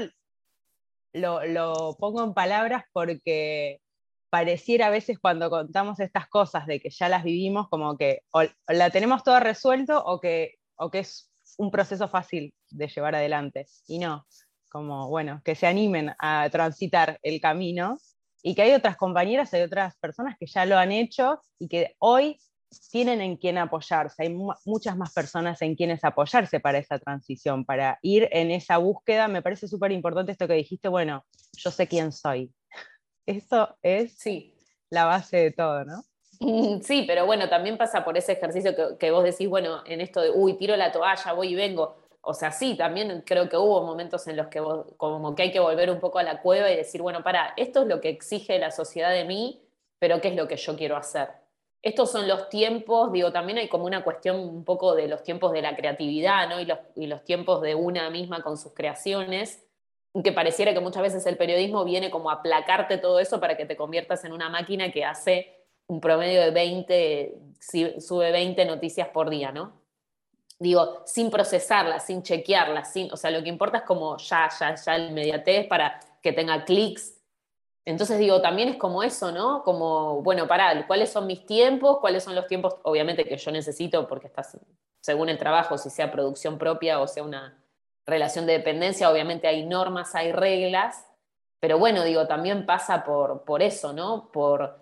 lo, 1.13 1.95
pongo 1.97 2.23
en 2.23 2.33
palabras 2.33 2.83
porque 2.93 3.81
pareciera 4.29 4.87
a 4.87 4.91
veces 4.91 5.17
cuando 5.19 5.49
contamos 5.49 5.99
estas 5.99 6.27
cosas 6.27 6.67
de 6.67 6.79
que 6.79 6.89
ya 6.89 7.09
las 7.09 7.23
vivimos, 7.23 7.67
como 7.69 7.97
que 7.97 8.21
o, 8.31 8.43
la 8.67 8.89
tenemos 8.91 9.23
toda 9.23 9.39
resuelto 9.39 10.03
o 10.03 10.19
que, 10.19 10.55
o 10.75 10.91
que 10.91 10.99
es 10.99 11.31
un 11.57 11.71
proceso 11.71 12.07
fácil 12.07 12.53
de 12.69 12.87
llevar 12.87 13.15
adelante. 13.15 13.65
Y 13.87 13.99
no, 13.99 14.25
como, 14.69 15.09
bueno, 15.09 15.41
que 15.43 15.55
se 15.55 15.65
animen 15.65 16.13
a 16.19 16.47
transitar 16.51 17.19
el 17.23 17.41
camino 17.41 17.97
y 18.43 18.53
que 18.55 18.61
hay 18.61 18.73
otras 18.73 18.97
compañeras, 18.97 19.53
hay 19.53 19.61
otras 19.61 19.97
personas 19.97 20.35
que 20.39 20.45
ya 20.45 20.65
lo 20.65 20.77
han 20.77 20.91
hecho 20.91 21.41
y 21.57 21.67
que 21.67 21.95
hoy 21.99 22.39
tienen 22.91 23.21
en 23.21 23.37
quién 23.37 23.57
apoyarse, 23.57 24.23
hay 24.23 24.29
muchas 24.65 24.97
más 24.97 25.13
personas 25.13 25.61
en 25.61 25.75
quienes 25.75 26.03
apoyarse 26.03 26.59
para 26.59 26.77
esa 26.77 26.99
transición, 26.99 27.65
para 27.65 27.99
ir 28.01 28.27
en 28.31 28.51
esa 28.51 28.77
búsqueda. 28.77 29.27
Me 29.27 29.41
parece 29.41 29.67
súper 29.67 29.91
importante 29.91 30.31
esto 30.31 30.47
que 30.47 30.53
dijiste, 30.53 30.87
bueno, 30.87 31.25
yo 31.57 31.71
sé 31.71 31.87
quién 31.87 32.11
soy. 32.11 32.51
Eso 33.25 33.77
es 33.81 34.17
sí. 34.17 34.55
la 34.89 35.05
base 35.05 35.37
de 35.37 35.51
todo, 35.51 35.85
¿no? 35.85 36.03
Sí, 36.83 37.03
pero 37.05 37.25
bueno, 37.25 37.49
también 37.49 37.77
pasa 37.77 38.05
por 38.05 38.17
ese 38.17 38.31
ejercicio 38.31 38.75
que, 38.75 38.97
que, 38.97 39.11
vos 39.11 39.23
decís, 39.23 39.49
bueno, 39.49 39.83
en 39.85 39.99
esto 39.99 40.21
de, 40.21 40.31
uy, 40.31 40.53
tiro 40.53 40.77
la 40.77 40.91
toalla, 40.91 41.33
voy 41.33 41.49
y 41.49 41.55
vengo 41.55 41.97
o 42.21 42.33
sea, 42.33 42.51
sí, 42.51 42.75
también 42.75 43.23
creo 43.25 43.47
que 43.47 43.57
hubo 43.57 43.83
momentos 43.83 44.27
en 44.27 44.35
los 44.35 44.47
que 44.47 44.61
como 44.97 45.35
que 45.35 45.43
hay 45.43 45.51
que 45.51 45.59
volver 45.59 45.89
un 45.89 45.99
poco 45.99 46.19
a 46.19 46.23
la 46.23 46.41
cueva 46.41 46.69
y 46.69 46.75
decir, 46.75 47.01
bueno, 47.01 47.23
para, 47.23 47.53
esto 47.55 47.83
es 47.83 47.87
lo 47.87 48.01
que 48.01 48.09
exige 48.09 48.59
la 48.59 48.71
sociedad 48.71 49.11
de 49.11 49.23
mí, 49.23 49.63
pero 49.99 50.19
¿qué 50.21 50.29
es 50.29 50.35
lo 50.35 50.47
que 50.47 50.57
yo 50.57 50.75
quiero 50.75 50.97
hacer? 50.97 51.29
Estos 51.81 52.11
son 52.11 52.27
los 52.27 52.49
tiempos, 52.49 53.11
digo, 53.11 53.31
también 53.31 53.57
hay 53.57 53.69
como 53.69 53.85
una 53.85 54.03
cuestión 54.03 54.37
un 54.37 54.65
poco 54.65 54.95
de 54.95 55.07
los 55.07 55.23
tiempos 55.23 55.53
de 55.53 55.61
la 55.61 55.75
creatividad, 55.75 56.49
¿no? 56.49 56.59
Y 56.59 57.07
los, 57.07 57.23
tiempos 57.23 57.61
de 57.61 57.75
una 57.75 58.09
misma 58.09 58.41
con 58.41 58.57
sus 58.57 58.73
creaciones, 58.73 59.63
que 60.23 60.31
pareciera 60.31 60.73
que 60.73 60.79
muchas 60.81 61.03
veces 61.03 61.25
el 61.25 61.37
periodismo 61.37 61.85
viene 61.85 62.09
como 62.09 62.29
a 62.29 62.35
aplacarte 62.35 62.97
todo 62.97 63.19
eso 63.19 63.39
para 63.39 63.55
que 63.55 63.65
te 63.65 63.77
conviertas 63.77 64.25
en 64.25 64.33
una 64.33 64.49
máquina 64.49 64.91
que 64.91 65.05
hace 65.05 65.55
un 65.87 66.01
promedio 66.01 66.41
de 66.41 66.51
20, 66.51 67.35
sube 67.99 68.31
20 68.31 68.65
noticias 68.65 69.07
por 69.09 69.29
día, 69.29 69.51
¿no? 69.51 69.79
digo, 70.59 71.03
sin 71.05 71.31
procesarla, 71.31 71.99
sin 71.99 72.21
chequearla, 72.21 72.83
sin, 72.83 73.11
o 73.11 73.17
sea, 73.17 73.31
lo 73.31 73.41
que 73.41 73.49
importa 73.49 73.79
es 73.79 73.83
como 73.83 74.17
ya, 74.17 74.49
ya, 74.59 74.75
ya 74.75 74.95
el 74.95 75.09
inmediatez 75.09 75.67
para 75.67 75.99
que 76.21 76.33
tenga 76.33 76.65
clics. 76.65 77.15
Entonces 77.85 78.19
digo, 78.19 78.41
también 78.41 78.69
es 78.69 78.77
como 78.77 79.03
eso, 79.03 79.31
¿no? 79.31 79.63
Como, 79.63 80.21
bueno, 80.21 80.47
pará, 80.47 80.85
¿cuáles 80.85 81.11
son 81.11 81.25
mis 81.27 81.45
tiempos? 81.45 81.97
¿Cuáles 81.99 82.23
son 82.23 82.35
los 82.35 82.47
tiempos, 82.47 82.75
obviamente, 82.83 83.25
que 83.25 83.37
yo 83.37 83.51
necesito 83.51 84.07
porque 84.07 84.27
estás, 84.27 84.57
según 85.01 85.29
el 85.29 85.37
trabajo, 85.37 85.77
si 85.77 85.89
sea 85.89 86.11
producción 86.11 86.57
propia 86.57 86.99
o 86.99 87.07
sea 87.07 87.23
una 87.23 87.57
relación 88.05 88.45
de 88.45 88.53
dependencia, 88.53 89.09
obviamente 89.09 89.47
hay 89.47 89.65
normas, 89.65 90.15
hay 90.15 90.31
reglas, 90.31 91.05
pero 91.59 91.77
bueno, 91.77 92.03
digo, 92.03 92.27
también 92.27 92.65
pasa 92.65 93.03
por, 93.03 93.43
por 93.43 93.61
eso, 93.61 93.93
¿no? 93.93 94.31
Por 94.31 94.79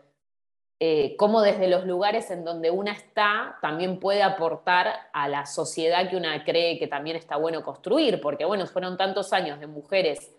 eh, 0.79 1.15
cómo 1.17 1.41
desde 1.41 1.67
los 1.67 1.85
lugares 1.85 2.29
en 2.29 2.45
donde 2.45 2.69
una 2.69 2.91
está 2.91 3.57
también 3.61 3.99
puede 3.99 4.21
aportar 4.21 5.09
a 5.11 5.27
la 5.27 5.47
sociedad 5.47 6.07
que 6.07 6.15
una 6.15 6.43
cree 6.43 6.77
que 6.77 6.87
también 6.87 7.15
está 7.15 7.35
bueno 7.35 7.63
construir, 7.63 8.21
porque 8.21 8.45
bueno, 8.45 8.67
fueron 8.67 8.95
tantos 8.95 9.33
años 9.33 9.59
de 9.59 9.65
mujeres 9.67 10.36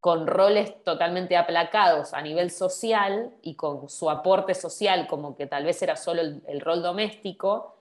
con 0.00 0.26
roles 0.26 0.82
totalmente 0.84 1.36
aplacados 1.36 2.14
a 2.14 2.22
nivel 2.22 2.50
social 2.50 3.32
y 3.42 3.54
con 3.54 3.88
su 3.88 4.08
aporte 4.10 4.54
social 4.54 5.06
como 5.06 5.36
que 5.36 5.46
tal 5.46 5.64
vez 5.64 5.82
era 5.82 5.96
solo 5.96 6.22
el, 6.22 6.60
rol 6.60 6.82
doméstico, 6.82 7.76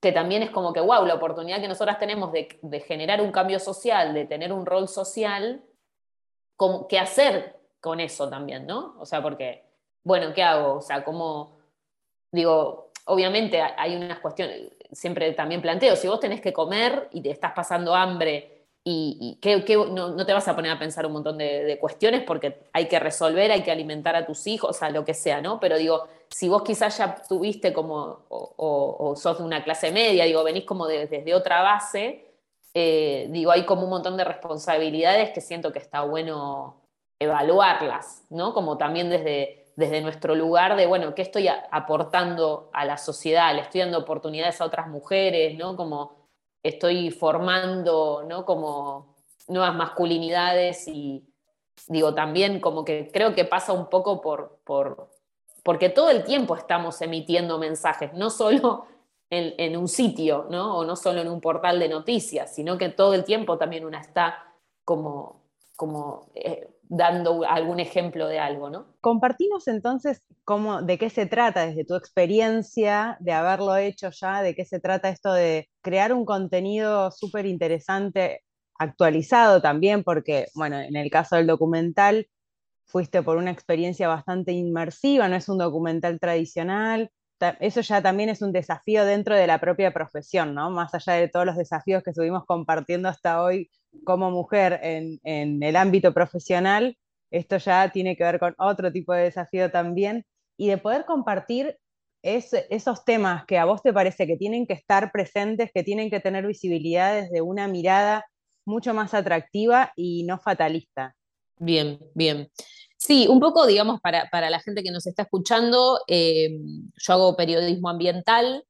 que 0.00 0.12
también 0.12 0.42
es 0.42 0.50
como 0.50 0.72
que, 0.72 0.80
wow, 0.80 1.04
la 1.04 1.14
oportunidad 1.14 1.60
que 1.60 1.68
nosotras 1.68 1.98
tenemos 1.98 2.32
de, 2.32 2.58
de 2.62 2.80
generar 2.80 3.20
un 3.20 3.32
cambio 3.32 3.58
social, 3.58 4.14
de 4.14 4.24
tener 4.24 4.52
un 4.52 4.66
rol 4.66 4.88
social, 4.88 5.62
¿qué 6.88 6.98
hacer 6.98 7.56
con 7.80 8.00
eso 8.00 8.28
también, 8.28 8.66
no? 8.66 8.94
O 8.98 9.06
sea, 9.06 9.22
porque 9.22 9.64
bueno, 10.04 10.32
¿qué 10.34 10.42
hago? 10.42 10.74
O 10.74 10.80
sea, 10.80 11.04
¿cómo, 11.04 11.58
digo, 12.30 12.90
obviamente 13.06 13.60
hay 13.60 13.96
unas 13.96 14.20
cuestiones, 14.20 14.72
siempre 14.90 15.32
también 15.32 15.62
planteo, 15.62 15.96
si 15.96 16.08
vos 16.08 16.20
tenés 16.20 16.40
que 16.40 16.52
comer 16.52 17.08
y 17.12 17.22
te 17.22 17.30
estás 17.30 17.52
pasando 17.52 17.94
hambre 17.94 18.51
y, 18.84 19.38
no, 19.90 20.26
te 20.26 20.32
vas 20.32 20.48
a 20.48 20.56
poner 20.56 20.72
a 20.72 20.78
pensar 20.78 21.06
un 21.06 21.12
montón 21.12 21.38
de, 21.38 21.78
cuestiones 21.80 22.22
porque 22.24 22.66
hay 22.72 22.88
que 22.88 22.98
resolver, 22.98 23.50
hay 23.50 23.62
que 23.62 23.70
alimentar 23.70 24.16
a 24.16 24.26
tus 24.26 24.46
hijos, 24.46 24.70
o 24.70 24.72
sea, 24.72 24.90
lo 24.90 25.04
que 25.04 25.14
sea, 25.14 25.40
¿no? 25.40 25.60
Pero 25.60 25.78
digo, 25.78 26.08
si 26.28 26.48
vos 26.48 26.62
quizás 26.62 26.98
ya 26.98 27.14
tuviste 27.28 27.72
como, 27.72 28.26
o, 28.28 29.14
sos 29.16 29.38
de 29.38 29.44
una 29.44 29.62
clase 29.62 29.92
media, 29.92 30.24
digo, 30.24 30.42
venís 30.42 30.64
como 30.64 30.86
desde 30.86 31.34
otra 31.34 31.62
base, 31.62 32.26
eh, 32.74 33.28
digo, 33.30 33.52
hay 33.52 33.64
como 33.64 33.84
un 33.84 33.90
montón 33.90 34.16
de 34.16 34.24
responsabilidades 34.24 35.30
que 35.30 35.40
siento 35.40 35.72
que 35.72 35.78
está 35.78 36.02
bueno 36.02 36.82
evaluarlas, 37.18 38.24
¿no? 38.30 38.52
Como 38.52 38.78
también 38.78 39.10
desde 39.10 39.62
desde 39.76 40.00
nuestro 40.00 40.34
lugar 40.34 40.76
de, 40.76 40.86
bueno, 40.86 41.14
¿qué 41.14 41.22
estoy 41.22 41.48
aportando 41.48 42.70
a 42.72 42.84
la 42.84 42.98
sociedad? 42.98 43.54
¿Le 43.54 43.62
estoy 43.62 43.80
dando 43.80 43.98
oportunidades 43.98 44.60
a 44.60 44.64
otras 44.64 44.88
mujeres? 44.88 45.56
¿no? 45.56 45.76
Como 45.76 46.21
estoy 46.62 47.10
formando, 47.10 48.24
¿no? 48.28 48.44
Como 48.44 49.16
nuevas 49.48 49.74
masculinidades 49.74 50.86
y 50.88 51.24
digo, 51.88 52.14
también 52.14 52.60
como 52.60 52.84
que 52.84 53.10
creo 53.12 53.34
que 53.34 53.44
pasa 53.44 53.72
un 53.72 53.88
poco 53.88 54.20
por, 54.20 54.58
por 54.64 55.10
porque 55.62 55.88
todo 55.88 56.10
el 56.10 56.24
tiempo 56.24 56.56
estamos 56.56 57.00
emitiendo 57.02 57.58
mensajes, 57.58 58.12
no 58.14 58.30
solo 58.30 58.86
en, 59.30 59.76
un 59.76 59.88
sitio, 59.88 60.46
¿no? 60.50 60.76
O 60.76 60.84
no 60.84 60.94
solo 60.94 61.22
en 61.22 61.28
un 61.28 61.40
portal 61.40 61.78
de 61.78 61.88
noticias, 61.88 62.54
sino 62.54 62.76
que 62.76 62.90
todo 62.90 63.14
el 63.14 63.24
tiempo 63.24 63.56
también 63.56 63.86
una 63.86 64.00
está 64.00 64.52
como, 64.84 65.40
como 65.74 66.26
eh, 66.34 66.68
dando 66.94 67.42
algún 67.48 67.80
ejemplo 67.80 68.28
de 68.28 68.38
algo, 68.38 68.68
¿no? 68.68 68.84
Compartimos 69.00 69.66
entonces 69.66 70.26
cómo, 70.44 70.82
de 70.82 70.98
qué 70.98 71.08
se 71.08 71.24
trata 71.24 71.66
desde 71.66 71.86
tu 71.86 71.94
experiencia 71.94 73.16
de 73.20 73.32
haberlo 73.32 73.74
hecho 73.76 74.10
ya, 74.10 74.42
de 74.42 74.54
qué 74.54 74.66
se 74.66 74.78
trata 74.78 75.08
esto 75.08 75.32
de 75.32 75.70
crear 75.80 76.12
un 76.12 76.26
contenido 76.26 77.10
súper 77.10 77.46
interesante, 77.46 78.42
actualizado 78.78 79.62
también, 79.62 80.04
porque, 80.04 80.48
bueno, 80.54 80.80
en 80.80 80.96
el 80.96 81.10
caso 81.10 81.36
del 81.36 81.46
documental, 81.46 82.28
fuiste 82.84 83.22
por 83.22 83.38
una 83.38 83.52
experiencia 83.52 84.06
bastante 84.06 84.52
inmersiva, 84.52 85.28
no 85.28 85.36
es 85.36 85.48
un 85.48 85.56
documental 85.56 86.20
tradicional. 86.20 87.10
Eso 87.58 87.80
ya 87.80 88.02
también 88.02 88.28
es 88.28 88.42
un 88.42 88.52
desafío 88.52 89.06
dentro 89.06 89.34
de 89.34 89.46
la 89.46 89.58
propia 89.58 89.92
profesión, 89.92 90.54
¿no? 90.54 90.70
Más 90.70 90.94
allá 90.94 91.14
de 91.14 91.28
todos 91.28 91.46
los 91.46 91.56
desafíos 91.56 92.02
que 92.02 92.10
estuvimos 92.10 92.44
compartiendo 92.44 93.08
hasta 93.08 93.42
hoy 93.42 93.70
como 94.04 94.30
mujer 94.30 94.80
en, 94.82 95.20
el 95.62 95.76
ámbito 95.76 96.12
profesional, 96.12 96.96
esto 97.30 97.56
ya 97.58 97.90
tiene 97.90 98.16
que 98.16 98.24
ver 98.24 98.38
con 98.38 98.54
otro 98.58 98.92
tipo 98.92 99.12
de 99.12 99.24
desafío 99.24 99.70
también, 99.70 100.26
y 100.56 100.68
de 100.68 100.78
poder 100.78 101.04
compartir 101.04 101.78
esos 102.22 103.04
temas 103.04 103.44
que 103.46 103.58
a 103.58 103.64
vos 103.64 103.82
te 103.82 103.92
parece 103.92 104.26
que 104.26 104.36
tienen 104.36 104.66
que 104.66 104.74
estar 104.74 105.10
presentes, 105.10 105.70
que 105.74 105.82
tienen 105.82 106.08
que 106.08 106.20
tener 106.20 106.46
visibilidad 106.46 107.20
desde 107.20 107.40
una 107.40 107.66
mirada 107.66 108.24
mucho 108.64 108.94
más 108.94 109.12
atractiva 109.12 109.92
y 109.96 110.22
no 110.24 110.38
fatalista. 110.38 111.16
Bien, 111.58 111.98
bien. 112.14 112.48
Sí, 112.96 113.26
un 113.28 113.40
poco, 113.40 113.66
digamos, 113.66 114.00
para, 114.00 114.50
la 114.50 114.60
gente 114.60 114.84
que 114.84 114.92
nos 114.92 115.06
está 115.08 115.22
escuchando, 115.22 115.98
eh, 116.06 116.50
yo 116.94 117.12
hago 117.12 117.36
periodismo 117.36 117.88
ambiental, 117.88 118.64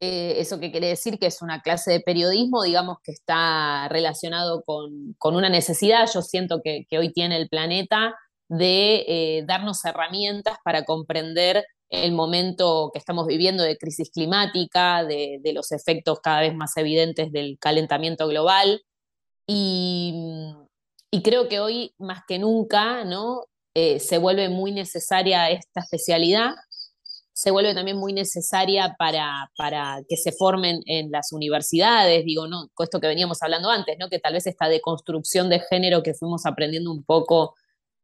eh, 0.00 0.34
¿Eso 0.40 0.60
qué 0.60 0.70
quiere 0.70 0.88
decir? 0.88 1.18
Que 1.18 1.26
es 1.26 1.40
una 1.40 1.62
clase 1.62 1.90
de 1.92 2.00
periodismo, 2.00 2.62
digamos, 2.62 2.98
que 3.02 3.12
está 3.12 3.88
relacionado 3.88 4.62
con, 4.62 5.16
una 5.22 5.48
necesidad, 5.48 6.08
yo 6.12 6.22
siento 6.22 6.60
que, 6.62 6.86
hoy 6.98 7.12
tiene 7.12 7.36
el 7.38 7.48
planeta, 7.48 8.14
de 8.48 9.04
eh, 9.08 9.44
darnos 9.46 9.84
herramientas 9.84 10.58
para 10.64 10.84
comprender 10.84 11.64
el 11.88 12.12
momento 12.12 12.90
que 12.92 12.98
estamos 12.98 13.26
viviendo 13.26 13.62
de 13.64 13.78
crisis 13.78 14.10
climática, 14.10 15.04
de, 15.04 15.40
los 15.54 15.72
efectos 15.72 16.20
cada 16.20 16.40
vez 16.42 16.54
más 16.54 16.76
evidentes 16.76 17.32
del 17.32 17.58
calentamiento 17.58 18.28
global. 18.28 18.82
Y, 19.46 20.14
creo 21.24 21.48
que 21.48 21.60
hoy, 21.60 21.94
más 21.98 22.22
que 22.28 22.38
nunca, 22.38 23.04
¿no? 23.04 23.44
Eh, 23.74 24.00
se 24.00 24.18
vuelve 24.18 24.48
muy 24.48 24.72
necesaria 24.72 25.50
esta 25.50 25.80
especialidad 25.80 26.54
se 27.46 27.52
vuelve 27.52 27.74
también 27.74 27.96
muy 27.96 28.12
necesaria 28.12 28.96
para, 28.98 29.52
para, 29.56 30.02
que 30.08 30.16
se 30.16 30.32
formen 30.32 30.80
en 30.84 31.12
las 31.12 31.30
universidades, 31.30 32.24
digo, 32.24 32.48
¿no? 32.48 32.70
Con 32.74 32.82
esto 32.82 32.98
que 32.98 33.06
veníamos 33.06 33.40
hablando 33.40 33.70
antes, 33.70 33.96
¿no? 34.00 34.08
Que 34.08 34.18
tal 34.18 34.32
vez 34.32 34.48
esta 34.48 34.68
deconstrucción 34.68 35.48
de 35.48 35.60
género 35.60 36.02
que 36.02 36.12
fuimos 36.12 36.44
aprendiendo 36.44 36.90
un 36.90 37.04
poco 37.04 37.54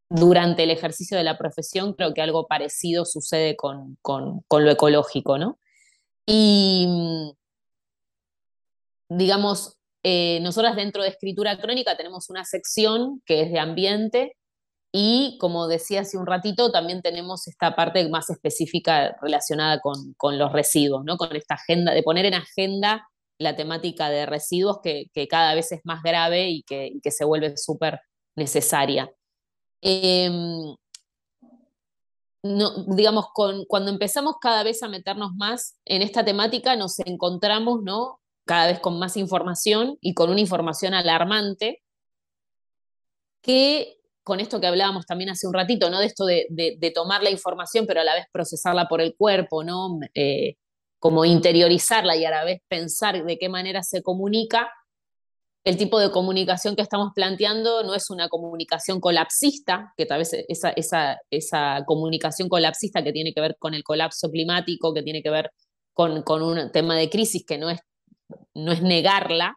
durante 0.09 0.63
el 0.63 0.71
ejercicio 0.71 1.17
de 1.17 1.25
la 1.25 1.39
profesión, 1.39 1.95
creo 1.95 2.15
que 2.15 2.23
algo 2.23 2.47
parecido 2.47 3.05
sucede 3.05 3.57
con, 3.57 3.99
lo 4.05 4.71
ecológico, 4.71 5.39
¿no? 5.39 5.59
Y 6.25 6.87
digamos, 9.09 9.77
eh, 10.05 10.39
nosotras 10.43 10.77
dentro 10.77 11.03
de 11.03 11.09
escritura 11.09 11.59
crónica 11.59 11.97
tenemos 11.97 12.31
una 12.31 12.45
sección 12.45 13.21
que 13.27 13.43
es 13.43 13.51
de 13.51 13.59
ambiente, 13.59 14.37
y 14.93 15.39
como 15.41 15.69
decía 15.69 16.03
hace 16.03 16.19
un 16.19 16.27
ratito, 16.27 16.71
también 16.71 17.01
tenemos 17.01 17.49
esta 17.49 17.75
parte 17.75 18.07
más 18.11 18.29
específica 18.29 19.17
relacionada 19.23 19.81
con, 19.81 20.39
los 20.39 20.53
residuos, 20.53 21.03
¿no? 21.05 21.17
con 21.17 21.35
esta 21.35 21.55
agenda, 21.55 21.95
de 21.95 22.03
poner 22.03 22.27
en 22.27 22.35
agenda 22.35 23.09
la 23.39 23.57
temática 23.57 24.11
de 24.11 24.27
residuos 24.27 24.81
que, 24.83 25.09
cada 25.29 25.55
vez 25.55 25.73
es 25.73 25.81
más 25.85 26.03
grave 26.03 26.51
y 26.51 26.63
que, 26.63 26.93
se 27.11 27.25
vuelve 27.25 27.57
súper 27.57 28.01
necesaria. 28.37 29.11
Em, 29.81 30.77
digamos, 32.43 33.27
cuando 33.69 33.91
empezamos 33.91 34.37
cada 34.41 34.63
vez 34.63 34.83
a 34.83 34.89
meternos 34.89 35.33
más 35.37 35.79
en 35.87 36.03
esta 36.03 36.23
temática, 36.25 36.77
nos 36.77 36.99
encontramos 37.01 37.83
¿no? 37.83 38.21
cada 38.45 38.67
vez 38.67 38.81
con 38.81 38.99
más 38.99 39.17
información 39.17 39.97
y 40.03 40.13
con 40.13 40.29
una 40.31 40.41
información 40.41 40.93
alarmante 40.93 41.83
que 43.41 44.02
con 44.23 44.41
esto 44.41 44.61
que 44.61 44.67
hablábamos 44.67 45.07
también 45.07 45.31
hace 45.31 45.47
un 45.47 45.55
ratito, 45.55 45.91
¿no? 45.91 46.01
De 46.01 46.07
esto 46.07 46.25
de, 46.27 46.93
tomar 46.95 47.23
la 47.23 47.31
información, 47.31 47.87
pero 47.87 48.01
a 48.01 48.05
la 48.05 48.15
vez 48.15 48.27
procesarla 48.33 48.87
por 48.89 49.01
el 49.01 49.15
cuerpo, 49.17 49.65
¿no? 49.65 49.99
Eh, 50.15 50.55
como 50.99 51.25
interiorizarla 51.25 52.17
y 52.17 52.25
a 52.25 52.31
la 52.31 52.45
vez 52.45 52.61
pensar 52.69 53.25
de 53.25 53.39
qué 53.39 53.49
manera 53.49 53.83
se 53.83 54.03
comunica, 54.03 54.71
el 55.65 55.77
tipo 55.77 55.99
de 56.01 56.11
comunicación 56.11 56.75
que 56.75 56.83
estamos 56.83 57.13
planteando 57.15 57.85
no 57.85 57.95
es 57.95 58.11
una 58.11 58.29
comunicación 58.29 59.01
colapsista, 59.01 59.93
que 59.97 60.07
tal 60.07 60.19
vez 60.19 60.33
esa, 60.49 61.85
comunicación 61.87 62.49
colapsista 62.49 63.03
que 63.05 63.13
tiene 63.13 63.33
que 63.33 63.41
ver 63.41 63.57
con 63.59 63.75
el 63.75 63.85
colapso 63.85 64.29
climático, 64.31 64.93
que 64.93 65.03
tiene 65.03 65.23
que 65.23 65.31
ver 65.31 65.53
con, 65.93 66.25
un 66.43 66.73
tema 66.73 66.97
de 66.97 67.09
crisis, 67.11 67.45
que 67.47 67.59
no 67.59 67.71
es 67.71 68.83
negarla, 68.83 69.57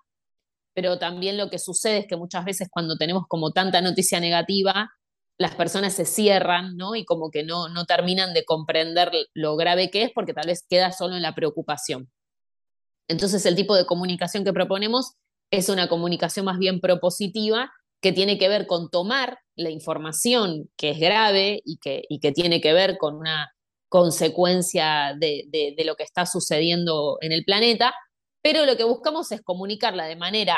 pero 0.75 0.99
también 0.99 1.38
lo 1.38 1.49
que 1.49 1.57
sucede 1.57 1.99
es 1.99 2.07
que 2.07 2.17
muchas 2.17 2.45
veces 2.45 2.67
cuando 2.69 2.97
tenemos 2.97 3.23
como 3.27 3.51
tanta 3.51 3.81
noticia 3.81 4.19
negativa, 4.19 4.91
las 5.38 5.55
personas 5.55 5.93
se 5.93 6.05
cierran, 6.05 6.77
¿no? 6.77 6.95
Y 6.95 7.05
como 7.05 7.31
que 7.31 7.43
no, 7.43 7.69
no 7.69 7.85
terminan 7.85 8.33
de 8.33 8.45
comprender 8.45 9.11
lo 9.33 9.55
grave 9.55 9.89
que 9.89 10.03
es 10.03 10.11
porque 10.13 10.33
tal 10.33 10.47
vez 10.47 10.65
queda 10.69 10.91
solo 10.91 11.15
en 11.15 11.23
la 11.23 11.33
preocupación. 11.33 12.11
Entonces 13.07 13.45
el 13.45 13.55
tipo 13.55 13.75
de 13.75 13.85
comunicación 13.85 14.43
que 14.43 14.53
proponemos 14.53 15.13
es 15.51 15.69
una 15.69 15.88
comunicación 15.88 16.45
más 16.45 16.57
bien 16.59 16.81
propositiva 16.81 17.71
que 18.01 18.11
tiene 18.11 18.38
que 18.38 18.49
ver 18.49 18.67
con 18.67 18.89
tomar 18.89 19.39
la 19.55 19.69
información 19.69 20.69
que 20.75 20.91
es 20.91 20.99
grave 20.99 21.61
y 21.65 21.77
que, 21.77 22.03
y 22.09 22.19
que 22.19 22.31
tiene 22.31 22.61
que 22.61 22.73
ver 22.73 22.97
con 22.97 23.15
una 23.15 23.51
consecuencia 23.89 25.15
de, 25.17 25.45
de, 25.49 25.85
lo 25.85 25.95
que 25.95 26.03
está 26.03 26.25
sucediendo 26.25 27.17
en 27.21 27.31
el 27.31 27.45
planeta, 27.45 27.93
pero 28.45 28.63
lo 28.67 28.77
que 28.77 28.84
buscamos 28.84 29.31
es 29.31 29.41
comunicarla 29.41 30.05
de 30.05 30.15
manera 30.15 30.55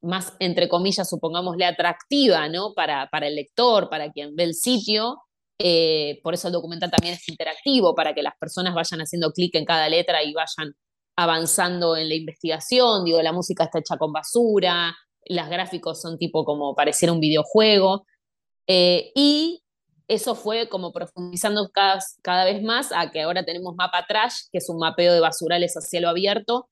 más, 0.00 0.34
entre 0.40 0.68
comillas, 0.68 1.08
supongámosle 1.08 1.64
atractiva, 1.64 2.48
¿no? 2.48 2.74
Para, 2.74 3.08
para 3.10 3.28
el 3.28 3.36
lector, 3.36 3.88
para 3.88 4.10
quien 4.10 4.34
ve 4.34 4.42
el 4.42 4.54
sitio, 4.54 5.18
Eh, 5.58 6.18
por 6.24 6.34
eso 6.34 6.48
el 6.48 6.52
documental 6.54 6.90
también 6.90 7.14
es 7.14 7.28
interactivo, 7.28 7.94
para 7.94 8.12
que 8.12 8.22
las 8.24 8.34
personas 8.40 8.74
vayan 8.74 9.00
haciendo 9.00 9.30
clic 9.30 9.54
en 9.54 9.64
cada 9.64 9.88
letra 9.88 10.24
y 10.24 10.32
vayan 10.32 10.74
avanzando 11.16 11.96
en 11.96 12.08
la 12.08 12.16
investigación. 12.16 13.04
Digo, 13.04 13.22
la 13.22 13.32
música 13.32 13.64
está 13.64 13.78
hecha 13.78 13.96
con 13.98 14.12
basura, 14.12 14.92
los 15.26 15.48
gráficos 15.48 16.00
son 16.00 16.18
tipo 16.18 16.44
como 16.44 16.74
pareciera 16.74 17.12
un 17.12 17.20
videojuego. 17.20 18.04
Eh, 18.66 19.12
y 19.14 19.62
eso 20.08 20.34
fue 20.34 20.68
como 20.68 20.92
profundizando 20.92 21.70
cada, 21.70 22.00
cada, 22.22 22.44
vez 22.44 22.62
más 22.64 22.90
a 22.92 23.12
que 23.12 23.20
ahora 23.22 23.44
tenemos 23.44 23.76
Mapa 23.76 24.06
Trash, 24.08 24.48
que 24.50 24.58
es 24.58 24.68
un 24.68 24.78
mapeo 24.78 25.12
de 25.12 25.20
basurales 25.20 25.76
a 25.76 25.80
cielo 25.80 26.08
abierto, 26.08 26.68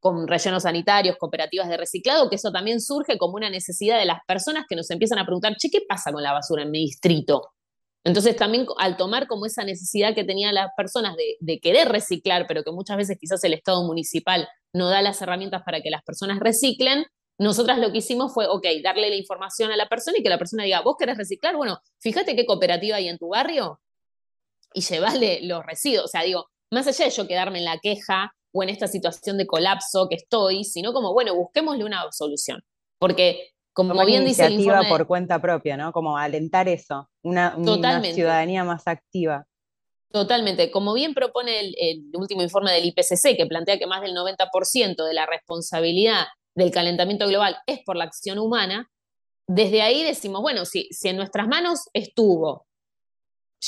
con 0.00 0.26
rellenos 0.26 0.62
sanitarios, 0.64 1.16
cooperativas 1.18 1.68
de 1.68 1.76
reciclado, 1.76 2.28
que 2.28 2.36
eso 2.36 2.50
también 2.50 2.80
surge 2.80 3.18
como 3.18 3.34
una 3.34 3.50
necesidad 3.50 3.98
de 3.98 4.06
las 4.06 4.20
personas 4.26 4.64
que 4.68 4.74
nos 4.74 4.90
empiezan 4.90 5.18
a 5.18 5.26
preguntar, 5.26 5.54
che, 5.56 5.70
¿qué 5.70 5.80
pasa 5.86 6.10
con 6.10 6.22
la 6.22 6.32
basura 6.32 6.62
en 6.62 6.70
mi 6.70 6.80
distrito? 6.80 7.52
Entonces 8.02 8.34
también 8.34 8.66
al 8.78 8.96
tomar 8.96 9.26
como 9.26 9.44
esa 9.44 9.62
necesidad 9.62 10.14
que 10.14 10.24
tenían 10.24 10.54
las 10.54 10.70
personas 10.76 11.14
de, 11.40 11.60
querer 11.60 11.88
reciclar, 11.88 12.46
pero 12.48 12.62
que 12.62 12.72
muchas 12.72 12.96
veces 12.96 13.18
quizás 13.20 13.44
el 13.44 13.52
Estado 13.52 13.84
municipal 13.84 14.48
no 14.72 14.88
da 14.88 15.02
las 15.02 15.20
herramientas 15.20 15.62
para 15.64 15.82
que 15.82 15.90
las 15.90 16.02
personas 16.02 16.40
reciclen, 16.40 17.04
nosotras 17.38 17.78
lo 17.78 17.92
que 17.92 17.98
hicimos 17.98 18.32
fue, 18.32 18.46
ok, 18.46 18.66
darle 18.82 19.10
la 19.10 19.16
información 19.16 19.70
a 19.70 19.76
la 19.76 19.88
persona 19.88 20.18
y 20.18 20.22
que 20.22 20.28
la 20.28 20.38
persona 20.38 20.64
diga, 20.64 20.80
vos 20.80 20.96
querés 20.98 21.18
reciclar, 21.18 21.56
bueno, 21.56 21.80
fíjate 21.98 22.36
qué 22.36 22.46
cooperativa 22.46 22.96
hay 22.96 23.08
en 23.08 23.18
tu 23.18 23.28
barrio 23.28 23.80
y 24.72 24.80
llevarle 24.82 25.40
los 25.42 25.64
residuos. 25.64 26.04
O 26.04 26.08
sea, 26.08 26.22
digo, 26.22 26.46
más 26.70 26.86
allá 26.86 27.04
de 27.04 27.10
yo 27.10 27.26
quedarme 27.26 27.58
en 27.58 27.64
la 27.64 27.78
queja 27.78 28.34
o 28.52 28.62
en 28.62 28.68
esta 28.68 28.86
situación 28.86 29.38
de 29.38 29.46
colapso 29.46 30.08
que 30.08 30.16
estoy, 30.16 30.64
sino 30.64 30.92
como, 30.92 31.12
bueno, 31.12 31.34
busquémosle 31.34 31.84
una 31.84 32.04
solución. 32.10 32.62
Porque 32.98 33.50
como 33.72 34.04
bien 34.04 34.24
dice 34.24 34.46
el 34.46 34.60
informe, 34.60 34.88
por 34.88 35.06
cuenta 35.06 35.40
propia, 35.40 35.76
¿no? 35.76 35.92
Como 35.92 36.16
alentar 36.16 36.68
eso, 36.68 37.08
una, 37.22 37.56
ciudadanía 38.12 38.64
más 38.64 38.86
activa. 38.86 39.46
Totalmente. 40.10 40.70
Como 40.70 40.92
bien 40.92 41.14
propone 41.14 41.60
el, 41.60 42.04
último 42.14 42.42
informe 42.42 42.72
del 42.72 42.86
IPCC, 42.86 43.36
que 43.36 43.46
plantea 43.46 43.78
que 43.78 43.86
más 43.86 44.02
del 44.02 44.14
90% 44.14 45.06
de 45.06 45.14
la 45.14 45.24
responsabilidad 45.26 46.26
del 46.54 46.72
calentamiento 46.72 47.28
global 47.28 47.56
es 47.66 47.80
por 47.84 47.96
la 47.96 48.04
acción 48.04 48.38
humana, 48.38 48.90
desde 49.46 49.82
ahí 49.82 50.02
decimos, 50.02 50.42
bueno, 50.42 50.64
si, 50.64 50.88
si 50.90 51.08
en 51.08 51.16
nuestras 51.16 51.46
manos 51.48 51.88
estuvo 51.92 52.66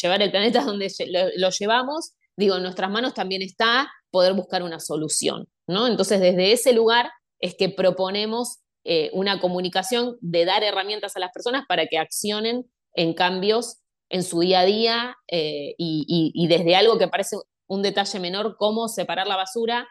llevar 0.01 0.23
el 0.23 0.31
planeta 0.31 0.65
donde 0.65 0.91
lo, 1.37 1.51
llevamos, 1.51 2.13
digo, 2.37 2.57
en 2.57 2.63
nuestras 2.63 2.91
manos 2.91 3.15
también 3.15 3.43
está 3.43 3.91
poder 4.13 4.35
buscar 4.35 4.63
una 4.63 4.79
solución, 4.79 5.49
¿no? 5.67 5.89
Entonces, 5.89 6.21
desde 6.21 6.53
ese 6.53 6.73
lugar 6.73 7.11
es 7.41 7.57
que 7.57 7.69
proponemos 7.69 8.61
eh, 8.85 9.11
una 9.13 9.41
comunicación 9.41 10.17
de 10.21 10.45
dar 10.45 10.63
herramientas 10.63 11.17
a 11.17 11.21
las 11.21 11.33
personas 11.33 11.65
para 11.69 11.87
que 11.87 11.99
accionen 11.99 12.71
en 12.95 13.15
cambios 13.15 13.79
en 14.13 14.23
su 14.23 14.41
día 14.41 14.61
a 14.61 14.65
día 14.65 15.17
eh, 15.31 15.75
y, 15.79 16.47
desde 16.47 16.77
algo 16.77 16.99
que 16.99 17.09
parece 17.09 17.37
un 17.67 17.83
detalle 17.83 18.21
menor 18.21 18.57
como 18.59 18.89
separar 18.89 19.27
la 19.27 19.37
basura. 19.37 19.89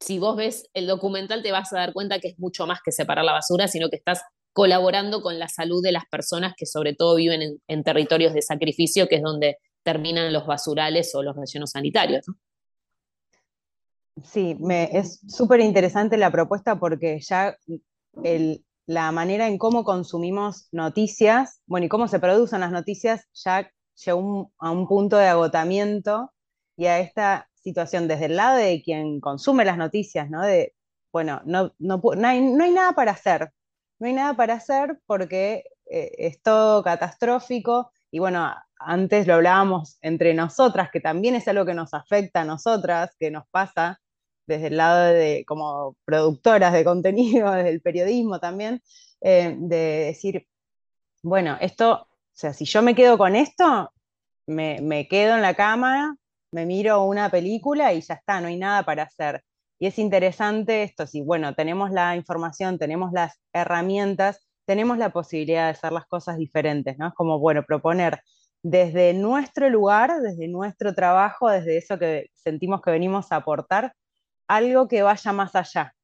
Si 0.00 0.18
vos 0.18 0.36
ves 0.36 0.68
el 0.74 0.86
documental 0.86 1.42
te 1.42 1.50
vas 1.50 1.72
a 1.72 1.78
dar 1.78 1.92
cuenta 1.92 2.20
que 2.20 2.28
es 2.28 2.38
mucho 2.38 2.66
más 2.66 2.78
que 2.84 2.92
separar 2.92 3.24
la 3.24 3.32
basura, 3.32 3.66
sino 3.66 3.88
que 3.90 3.96
estás 3.96 4.22
colaborando 4.52 5.22
con 5.22 5.40
la 5.40 5.48
salud 5.48 5.82
de 5.82 5.90
las 5.90 6.04
personas 6.08 6.52
que 6.56 6.66
sobre 6.66 6.94
todo 6.94 7.16
viven 7.16 7.58
en, 7.66 7.82
territorios 7.82 8.32
de 8.32 8.42
sacrificio, 8.42 9.08
que 9.08 9.16
es 9.16 9.22
donde 9.22 9.56
terminan 9.82 10.32
los 10.32 10.46
basurales 10.46 11.12
o 11.16 11.24
los 11.24 11.34
rellenos 11.34 11.70
sanitarios. 11.70 12.24
Sí, 14.22 14.56
es 14.92 15.20
súper 15.26 15.60
interesante 15.60 16.16
la 16.16 16.30
propuesta 16.30 16.78
porque 16.78 17.18
ya 17.20 17.56
la 18.86 19.12
manera 19.12 19.48
en 19.48 19.58
cómo 19.58 19.82
consumimos 19.82 20.68
noticias, 20.70 21.60
bueno, 21.66 21.86
y 21.86 21.88
cómo 21.88 22.06
se 22.06 22.20
producen 22.20 22.60
las 22.60 22.70
noticias, 22.70 23.26
ya 23.32 23.68
llegó 24.04 24.52
a 24.58 24.70
un 24.70 24.86
punto 24.86 25.16
de 25.16 25.26
agotamiento 25.26 26.32
y 26.76 26.86
a 26.86 27.00
esta 27.00 27.48
situación 27.54 28.06
desde 28.08 28.26
el 28.26 28.36
lado 28.36 28.58
de 28.58 28.82
quien 28.82 29.20
consume 29.20 29.64
las 29.64 29.78
noticias, 29.78 30.30
¿no? 30.30 30.42
De, 30.42 30.74
bueno, 31.12 31.40
no, 31.44 31.72
no, 31.78 32.00
hay, 32.24 32.40
nada 32.40 32.92
para 32.92 33.12
hacer, 33.12 33.52
no 33.98 34.06
hay 34.06 34.12
nada 34.12 34.34
para 34.34 34.54
hacer 34.54 35.00
porque 35.06 35.64
eh, 35.86 36.12
es 36.18 36.42
todo 36.42 36.82
catastrófico 36.82 37.90
y 38.10 38.18
bueno, 38.18 38.52
antes 38.78 39.26
lo 39.26 39.34
hablábamos 39.34 39.98
entre 40.02 40.34
nosotras, 40.34 40.90
que 40.92 41.00
también 41.00 41.34
es 41.34 41.48
algo 41.48 41.64
que 41.64 41.74
nos 41.74 41.94
afecta 41.94 42.42
a 42.42 42.44
nosotras, 42.44 43.16
que 43.18 43.30
nos 43.30 43.44
pasa, 43.50 44.00
desde 44.46 44.68
el 44.68 44.76
lado 44.76 45.12
de 45.12 45.44
como 45.46 45.96
productoras 46.04 46.72
de 46.72 46.84
contenido, 46.84 47.50
desde 47.52 47.70
el 47.70 47.80
periodismo 47.80 48.40
también, 48.40 48.82
eh, 49.20 49.56
de 49.58 49.76
decir, 50.06 50.46
bueno, 51.22 51.56
esto, 51.60 51.92
o 52.02 52.08
sea, 52.32 52.52
si 52.52 52.64
yo 52.64 52.82
me 52.82 52.94
quedo 52.94 53.16
con 53.16 53.36
esto, 53.36 53.90
me, 54.46 55.08
quedo 55.08 55.36
en 55.36 55.42
la 55.42 55.54
cama, 55.54 56.16
me 56.52 56.66
miro 56.66 57.04
una 57.04 57.30
película 57.30 57.92
y 57.92 58.00
ya 58.00 58.14
está, 58.14 58.40
no 58.40 58.48
hay 58.48 58.56
nada 58.56 58.82
para 58.84 59.04
hacer. 59.04 59.42
Y 59.78 59.86
es 59.86 59.98
interesante 59.98 60.82
esto, 60.82 61.06
si 61.06 61.22
bueno, 61.22 61.54
tenemos 61.54 61.90
la 61.90 62.16
información, 62.16 62.78
tenemos 62.78 63.12
las 63.12 63.40
herramientas, 63.52 64.46
tenemos 64.66 64.98
la 64.98 65.10
posibilidad 65.10 65.64
de 65.64 65.70
hacer 65.70 65.92
las 65.92 66.06
cosas 66.06 66.36
diferentes, 66.38 66.96
¿no? 66.98 67.08
Es 67.08 67.14
como, 67.14 67.38
bueno, 67.38 67.64
proponer 67.66 68.20
desde 68.62 69.12
nuestro 69.12 69.68
lugar, 69.68 70.20
desde 70.22 70.48
nuestro 70.48 70.94
trabajo, 70.94 71.50
desde 71.50 71.76
eso 71.76 71.98
que 71.98 72.30
sentimos 72.32 72.80
que 72.80 72.90
venimos 72.90 73.30
a 73.30 73.36
aportar, 73.36 73.94
algo 74.48 74.88
que 74.88 75.02
vaya 75.02 75.32
más 75.32 75.54
allá 75.54 75.94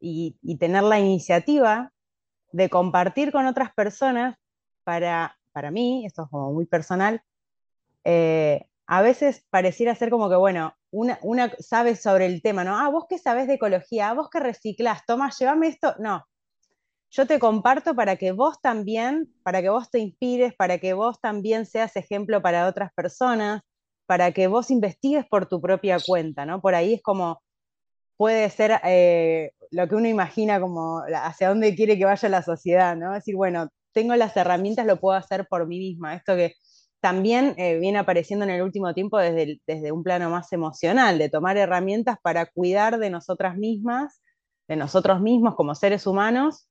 y, 0.00 0.36
tener 0.58 0.82
la 0.82 0.98
iniciativa 0.98 1.92
de 2.52 2.68
compartir 2.68 3.32
con 3.32 3.46
otras 3.46 3.72
personas 3.74 4.36
para, 4.84 5.38
para 5.52 5.70
mí, 5.70 6.04
esto 6.06 6.24
es 6.24 6.28
como 6.30 6.52
muy 6.52 6.66
personal, 6.66 7.22
eh, 8.04 8.66
a 8.86 9.00
veces 9.00 9.46
pareciera 9.50 9.94
ser 9.94 10.10
como 10.10 10.28
que, 10.28 10.36
bueno, 10.36 10.74
una, 10.90 11.18
una, 11.22 11.52
sabe 11.60 11.96
sobre 11.96 12.26
el 12.26 12.42
tema, 12.42 12.64
¿no? 12.64 12.78
Ah, 12.78 12.88
vos 12.90 13.06
que 13.08 13.18
sabes 13.18 13.46
de 13.46 13.54
ecología, 13.54 14.12
vos 14.12 14.28
que 14.28 14.40
reciclás, 14.40 15.06
toma, 15.06 15.30
llévame 15.30 15.68
esto. 15.68 15.94
No, 15.98 16.26
yo 17.10 17.26
te 17.26 17.38
comparto 17.38 17.94
para 17.94 18.16
que 18.16 18.32
vos 18.32 18.60
también, 18.62 19.30
para 19.42 19.60
que 19.60 19.68
vos 19.68 19.90
te 19.90 19.98
inspires, 19.98 20.54
para 20.54 20.78
que 20.78 20.94
vos 20.94 21.20
también 21.20 21.66
seas 21.66 21.94
ejemplo 21.96 22.40
para 22.40 22.66
otras 22.66 22.90
personas, 22.94 23.60
para 24.06 24.32
que 24.32 24.46
vos 24.46 24.70
investigues 24.70 25.26
por 25.26 25.46
tu 25.46 25.60
propia 25.60 25.98
cuenta, 26.00 26.46
¿no? 26.46 26.62
Por 26.62 26.74
ahí 26.74 26.94
es 26.94 27.02
como 27.02 27.41
puede 28.22 28.50
ser 28.50 28.80
eh, 28.84 29.50
lo 29.72 29.88
que 29.88 29.96
uno 29.96 30.06
imagina 30.06 30.60
como 30.60 31.02
hacia 31.12 31.48
dónde 31.48 31.74
quiere 31.74 31.98
que 31.98 32.04
vaya 32.04 32.28
la 32.28 32.42
sociedad, 32.44 32.94
¿no? 32.94 33.10
Es 33.10 33.24
decir, 33.24 33.34
bueno, 33.34 33.68
tengo 33.90 34.14
las 34.14 34.36
herramientas, 34.36 34.86
lo 34.86 35.00
puedo 35.00 35.18
hacer 35.18 35.48
por 35.48 35.66
mí 35.66 35.80
misma. 35.80 36.14
Esto 36.14 36.36
que 36.36 36.54
también 37.00 37.54
eh, 37.56 37.80
viene 37.80 37.98
apareciendo 37.98 38.44
en 38.44 38.52
el 38.52 38.62
último 38.62 38.94
tiempo 38.94 39.18
desde, 39.18 39.60
desde 39.66 39.90
un 39.90 40.04
plano 40.04 40.30
más 40.30 40.52
emocional, 40.52 41.18
de 41.18 41.30
tomar 41.30 41.56
herramientas 41.56 42.16
para 42.22 42.46
cuidar 42.46 43.00
de 43.00 43.10
nosotras 43.10 43.56
mismas, 43.56 44.22
de 44.68 44.76
nosotros 44.76 45.20
mismos 45.20 45.56
como 45.56 45.74
seres 45.74 46.06
humanos, 46.06 46.68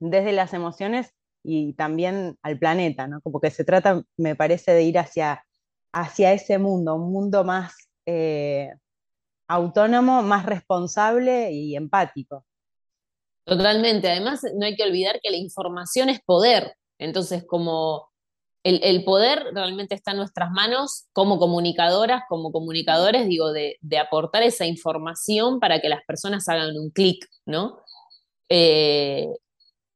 desde 0.00 0.32
las 0.32 0.54
emociones 0.54 1.14
y 1.44 1.74
también 1.74 2.36
al 2.42 2.58
planeta, 2.58 3.06
¿no? 3.06 3.20
Como 3.20 3.40
que 3.40 3.52
se 3.52 3.62
trata, 3.62 4.02
me 4.16 4.34
parece, 4.34 4.72
de 4.72 4.82
ir 4.82 4.98
hacia, 4.98 5.44
hacia 5.92 6.32
ese 6.32 6.58
mundo, 6.58 6.96
un 6.96 7.12
mundo 7.12 7.44
más 7.44 7.76
eh, 8.06 8.72
autónomo, 9.50 10.22
más 10.22 10.46
responsable 10.46 11.50
y 11.52 11.74
empático. 11.74 12.46
Totalmente. 13.44 14.08
Además, 14.08 14.42
no 14.54 14.64
hay 14.64 14.76
que 14.76 14.84
olvidar 14.84 15.20
que 15.20 15.30
la 15.30 15.36
información 15.36 16.08
es 16.08 16.20
poder. 16.20 16.76
Entonces, 16.98 17.44
como 17.46 18.08
el, 18.62 19.04
poder 19.04 19.42
realmente 19.52 19.94
está 19.94 20.12
en 20.12 20.18
nuestras 20.18 20.50
manos 20.52 21.06
como 21.12 21.38
comunicadoras, 21.38 22.22
como 22.28 22.52
comunicadores, 22.52 23.26
digo, 23.26 23.52
de, 23.52 23.78
aportar 23.98 24.44
esa 24.44 24.66
información 24.66 25.58
para 25.58 25.80
que 25.80 25.88
las 25.88 26.04
personas 26.06 26.48
hagan 26.48 26.76
un 26.78 26.90
clic, 26.90 27.26
¿no? 27.44 27.80
Eh, 28.48 29.26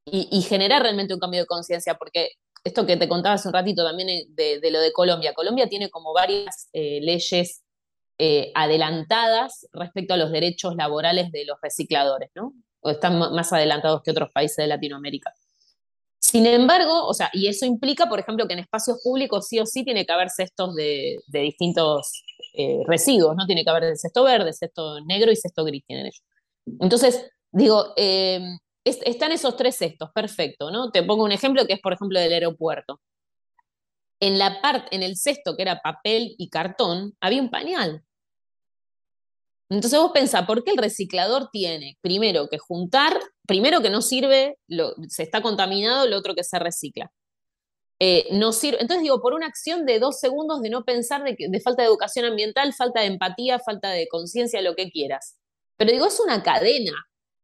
y, 0.06 0.42
generar 0.42 0.82
realmente 0.82 1.14
un 1.14 1.20
cambio 1.20 1.40
de 1.40 1.46
conciencia, 1.46 1.94
porque 1.94 2.30
esto 2.64 2.86
que 2.86 2.96
te 2.96 3.08
contaba 3.08 3.36
hace 3.36 3.48
un 3.48 3.54
ratito 3.54 3.84
también 3.84 4.08
eh, 4.08 4.26
de, 4.28 4.70
lo 4.70 4.80
de 4.80 4.92
Colombia, 4.92 5.34
Colombia 5.34 5.68
tiene 5.68 5.90
como 5.90 6.12
varias 6.12 6.68
eh, 6.72 7.00
leyes 7.02 7.63
eh, 8.18 8.52
adelantadas 8.54 9.66
respecto 9.72 10.14
a 10.14 10.16
los 10.16 10.30
derechos 10.30 10.76
laborales 10.76 11.32
de 11.32 11.44
los 11.44 11.58
recicladores, 11.60 12.30
¿no? 12.34 12.52
O 12.80 12.90
están 12.90 13.18
más 13.18 13.52
adelantados 13.52 14.02
que 14.02 14.12
otros 14.12 14.30
países 14.32 14.56
de 14.56 14.68
Latinoamérica. 14.68 15.32
Sin 16.20 16.46
embargo, 16.46 17.06
o 17.06 17.12
sea, 17.12 17.30
y 17.32 17.48
eso 17.48 17.66
implica, 17.66 18.08
por 18.08 18.18
ejemplo, 18.20 18.46
que 18.46 18.54
en 18.54 18.60
espacios 18.60 19.00
públicos 19.02 19.46
sí 19.48 19.58
o 19.58 19.66
sí 19.66 19.84
tiene 19.84 20.06
que 20.06 20.12
haber 20.12 20.30
cestos 20.30 20.74
de, 20.74 21.18
distintos 21.26 22.24
eh, 22.54 22.80
residuos, 22.86 23.36
¿no? 23.36 23.46
Tiene 23.46 23.64
que 23.64 23.70
haber 23.70 23.96
cesto 23.96 24.24
verde, 24.24 24.52
cesto 24.52 25.00
negro 25.04 25.32
y 25.32 25.36
cesto 25.36 25.64
gris 25.64 25.84
tienen 25.86 26.06
ellos. 26.06 26.22
Entonces, 26.80 27.30
digo, 27.52 27.92
eh, 27.96 28.40
están 28.84 29.32
esos 29.32 29.56
tres 29.56 29.76
cestos, 29.76 30.10
perfecto, 30.14 30.70
¿no? 30.70 30.90
Te 30.90 31.02
pongo 31.02 31.24
un 31.24 31.32
ejemplo 31.32 31.66
que 31.66 31.74
es, 31.74 31.80
por 31.80 31.92
ejemplo, 31.92 32.20
del 32.20 32.32
aeropuerto 32.32 33.00
en 34.26 34.38
la 34.38 34.60
parte, 34.60 34.94
en 34.94 35.02
el 35.02 35.16
cesto 35.16 35.56
que 35.56 35.62
era 35.62 35.80
papel 35.80 36.34
y 36.38 36.48
cartón, 36.50 37.16
había 37.20 37.42
un 37.42 37.50
pañal. 37.50 38.04
Entonces 39.68 39.98
vos 39.98 40.12
pensás, 40.12 40.46
¿por 40.46 40.62
qué 40.62 40.72
el 40.72 40.78
reciclador 40.78 41.48
tiene 41.50 41.98
primero 42.00 42.48
que 42.48 42.58
juntar, 42.58 43.18
primero 43.46 43.80
que 43.80 43.90
no 43.90 44.02
sirve, 44.02 44.58
se 45.08 45.22
está 45.22 45.42
contaminado, 45.42 46.06
lo 46.06 46.16
otro 46.16 46.34
que 46.34 46.44
se 46.44 46.58
recicla? 46.58 47.10
eh, 48.00 48.26
no 48.32 48.52
sirve. 48.52 48.78
Entonces 48.80 49.02
digo, 49.02 49.20
por 49.20 49.34
una 49.34 49.46
acción 49.46 49.86
de 49.86 49.98
dos 49.98 50.20
segundos 50.20 50.60
de 50.62 50.70
no 50.70 50.84
pensar 50.84 51.22
de, 51.24 51.36
de 51.38 51.60
falta 51.60 51.82
de 51.82 51.88
educación 51.88 52.24
ambiental, 52.26 52.72
falta 52.74 53.00
de 53.00 53.06
empatía, 53.06 53.58
falta 53.58 53.90
de 53.90 54.08
conciencia, 54.08 54.60
lo 54.62 54.74
que 54.74 54.90
quieras. 54.90 55.36
Pero 55.76 55.92
digo, 55.92 56.06
es 56.06 56.20
una 56.20 56.42
cadena. 56.42 56.92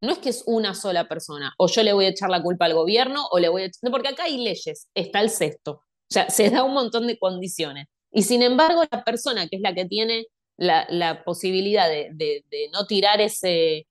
No 0.03 0.13
es 0.13 0.19
que 0.19 0.31
es 0.31 0.43
una 0.47 0.75
sola 0.75 1.09
persona, 1.09 1.53
o 1.59 1.69
yo 1.69 1.83
le 1.83 1.93
voy 1.93 2.07
a 2.07 2.09
echar 2.09 2.31
la 2.31 2.43
culpa 2.43 2.65
al 2.65 2.73
gobierno, 2.75 3.27
o 3.31 3.39
le 3.39 3.51
voy 3.51 3.63
a 3.63 3.65
echar... 3.67 3.91
Porque 3.91 4.09
acá 4.09 4.25
hay 4.25 4.39
leyes, 4.39 4.89
está 4.95 5.21
el 5.21 5.29
sexto. 5.29 5.83
O 6.11 6.13
sea, 6.15 6.29
se 6.31 6.51
da 6.51 6.65
un 6.65 6.75
montón 6.75 7.07
de 7.07 7.19
condiciones. 7.19 7.87
Y 8.13 8.23
sin 8.23 8.43
embargo, 8.43 8.83
la 8.91 9.05
persona 9.05 9.47
que 9.47 9.57
es 9.57 9.63
la 9.63 9.75
que 9.75 9.85
tiene 9.85 10.27
la, 10.57 11.23
posibilidad 11.25 11.89
de, 11.89 12.45
no 12.73 12.87
tirar 12.87 13.21
ese, 13.21 13.87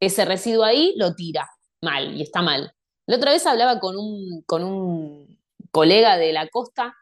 ese 0.00 0.24
residuo 0.24 0.64
ahí, 0.64 0.94
lo 0.96 1.14
tira 1.14 1.48
mal 1.82 2.16
y 2.16 2.22
está 2.22 2.42
mal. 2.42 2.72
La 3.06 3.16
otra 3.16 3.32
vez 3.32 3.46
hablaba 3.46 3.80
con 3.80 3.96
un, 3.96 4.42
con 4.46 4.64
un 4.64 5.38
colega 5.70 6.16
de 6.16 6.32
la 6.32 6.48
costa 6.48 6.94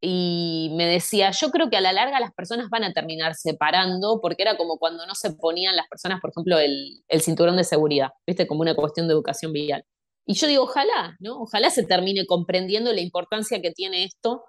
y 0.00 0.70
me 0.76 0.86
decía, 0.86 1.30
yo 1.30 1.50
creo 1.50 1.70
que 1.70 1.76
a 1.76 1.80
la 1.80 1.92
larga 1.92 2.20
las 2.20 2.32
personas 2.32 2.68
van 2.70 2.84
a 2.84 2.92
terminar 2.92 3.34
separando, 3.34 4.20
porque 4.20 4.42
era 4.42 4.56
como 4.56 4.78
cuando 4.78 5.06
no 5.06 5.14
se 5.14 5.32
ponían 5.32 5.74
las 5.74 5.88
personas, 5.88 6.20
por 6.20 6.30
ejemplo, 6.30 6.58
el, 6.58 7.02
cinturón 7.20 7.56
de 7.56 7.64
seguridad, 7.64 8.10
¿viste? 8.26 8.46
Como 8.46 8.60
una 8.60 8.74
cuestión 8.74 9.08
de 9.08 9.14
educación 9.14 9.52
vial. 9.52 9.84
Y 10.26 10.34
yo 10.34 10.48
digo, 10.48 10.64
ojalá, 10.64 11.16
¿no? 11.20 11.40
Ojalá 11.42 11.70
se 11.70 11.84
termine 11.84 12.26
comprendiendo 12.26 12.92
la 12.92 13.00
importancia 13.00 13.62
que 13.62 13.70
tiene 13.70 14.04
esto 14.04 14.44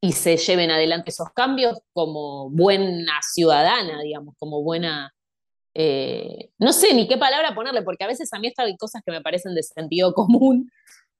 y 0.00 0.12
se 0.12 0.38
lleven 0.38 0.70
adelante 0.70 1.10
esos 1.10 1.28
cambios 1.34 1.78
como 1.92 2.50
buena 2.50 3.20
ciudadana, 3.22 4.00
digamos, 4.02 4.34
como 4.38 4.62
buena... 4.62 5.12
Eh, 5.74 6.50
no 6.58 6.72
sé 6.72 6.94
ni 6.94 7.06
qué 7.06 7.16
palabra 7.16 7.54
ponerle, 7.54 7.82
porque 7.82 8.04
a 8.04 8.08
veces 8.08 8.32
a 8.32 8.40
mí 8.40 8.50
hay 8.56 8.76
cosas 8.76 9.02
que 9.04 9.12
me 9.12 9.20
parecen 9.20 9.54
de 9.54 9.62
sentido 9.62 10.14
común 10.14 10.70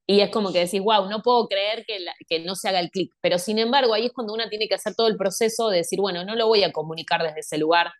y 0.06 0.22
es 0.22 0.30
como 0.30 0.52
que 0.52 0.60
decís, 0.60 0.82
wow, 0.82 1.08
no 1.08 1.22
puedo 1.22 1.46
creer 1.46 1.84
que, 1.86 1.98
que 2.26 2.40
no 2.40 2.56
se 2.56 2.68
haga 2.68 2.80
el 2.80 2.90
clic, 2.90 3.12
pero 3.20 3.38
sin 3.38 3.60
embargo 3.60 3.94
ahí 3.94 4.06
es 4.06 4.12
cuando 4.12 4.32
uno 4.32 4.48
tiene 4.48 4.66
que 4.66 4.74
hacer 4.74 4.94
todo 4.96 5.06
el 5.06 5.16
proceso 5.16 5.68
de 5.68 5.78
decir, 5.78 6.00
bueno, 6.00 6.24
no 6.24 6.34
lo 6.34 6.48
voy 6.48 6.64
a 6.64 6.72
comunicar 6.72 7.22
desde 7.22 7.40
ese 7.40 7.58
lugar, 7.58 7.92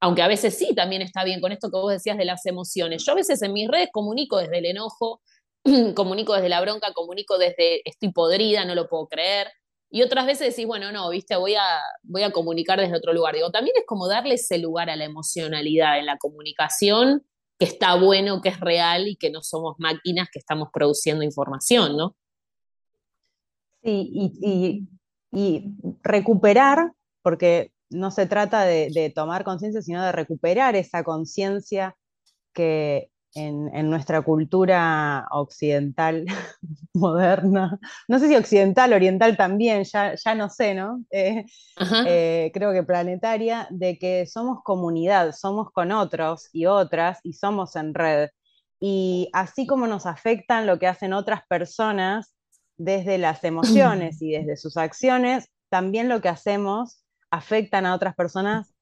aunque 0.00 0.22
a 0.22 0.28
veces 0.28 0.56
sí 0.56 0.74
también 0.74 1.02
está 1.02 1.24
bien 1.24 1.40
con 1.40 1.52
esto 1.52 1.70
que 1.70 1.76
vos 1.76 1.92
decías 1.92 2.16
de 2.16 2.24
las 2.24 2.46
emociones. 2.46 3.04
Yo 3.04 3.12
a 3.12 3.16
veces 3.16 3.42
en 3.42 3.52
mis 3.52 3.68
redes 3.68 3.88
comunico 3.92 4.38
desde 4.38 4.58
el 4.58 4.66
enojo, 4.66 5.20
comunico 5.94 6.34
desde 6.34 6.48
la 6.48 6.60
bronca, 6.60 6.92
comunico 6.92 7.38
desde 7.38 7.82
estoy 7.84 8.12
podrida, 8.12 8.64
no 8.64 8.74
lo 8.74 8.88
puedo 8.88 9.08
creer. 9.08 9.48
Y 9.90 10.02
otras 10.02 10.26
veces 10.26 10.50
decís, 10.50 10.66
bueno, 10.66 10.92
no, 10.92 11.08
viste, 11.10 11.34
voy 11.36 11.54
a, 11.54 11.80
voy 12.02 12.22
a 12.22 12.30
comunicar 12.30 12.78
desde 12.78 12.96
otro 12.96 13.12
lugar. 13.12 13.34
Digo, 13.34 13.50
también 13.50 13.74
es 13.76 13.84
como 13.86 14.06
darle 14.06 14.34
ese 14.34 14.58
lugar 14.58 14.90
a 14.90 14.96
la 14.96 15.04
emocionalidad 15.04 15.98
en 15.98 16.06
la 16.06 16.18
comunicación, 16.18 17.24
que 17.58 17.64
está 17.64 17.96
bueno, 17.96 18.40
que 18.42 18.50
es 18.50 18.60
real 18.60 19.08
y 19.08 19.16
que 19.16 19.30
no 19.30 19.42
somos 19.42 19.76
máquinas 19.78 20.28
que 20.30 20.38
estamos 20.38 20.68
produciendo 20.72 21.24
información, 21.24 21.96
¿no? 21.96 22.14
Sí, 23.82 24.10
y, 24.12 24.88
y 25.32 25.64
recuperar, 26.02 26.92
porque 27.22 27.72
no 27.90 28.10
se 28.10 28.26
trata 28.26 28.64
de, 28.64 29.12
tomar 29.14 29.44
conciencia, 29.44 29.82
sino 29.82 30.02
de 30.02 30.12
recuperar 30.12 30.76
esa 30.76 31.04
conciencia 31.04 31.96
que 32.52 33.10
en, 33.34 33.90
nuestra 33.90 34.22
cultura 34.22 35.26
occidental 35.30 36.24
moderna, 36.94 37.78
no 38.08 38.18
sé 38.18 38.28
si 38.28 38.36
occidental, 38.36 38.92
oriental 38.92 39.36
también, 39.36 39.84
ya, 39.84 40.14
ya 40.14 40.34
no 40.34 40.48
sé, 40.48 40.74
¿no? 40.74 41.04
Eh, 41.10 41.44
eh, 42.06 42.50
creo 42.52 42.72
que 42.72 42.82
planetaria, 42.82 43.68
de 43.70 43.98
que 43.98 44.26
somos 44.26 44.62
comunidad, 44.64 45.32
somos 45.32 45.70
con 45.72 45.92
otros 45.92 46.48
y 46.52 46.66
otras 46.66 47.20
y 47.22 47.34
somos 47.34 47.76
en 47.76 47.94
red. 47.94 48.30
Y 48.80 49.28
así 49.32 49.66
como 49.66 49.86
nos 49.86 50.06
afectan 50.06 50.66
lo 50.66 50.78
que 50.78 50.86
hacen 50.86 51.12
otras 51.12 51.42
personas 51.48 52.34
desde 52.76 53.18
las 53.18 53.44
emociones 53.44 54.20
y 54.22 54.32
desde 54.32 54.56
sus 54.56 54.76
acciones, 54.76 55.48
también 55.68 56.08
lo 56.08 56.20
que 56.20 56.28
hacemos 56.28 57.04
afectan 57.30 57.86
a 57.86 57.94
otras 57.94 58.14
personas, 58.14 58.74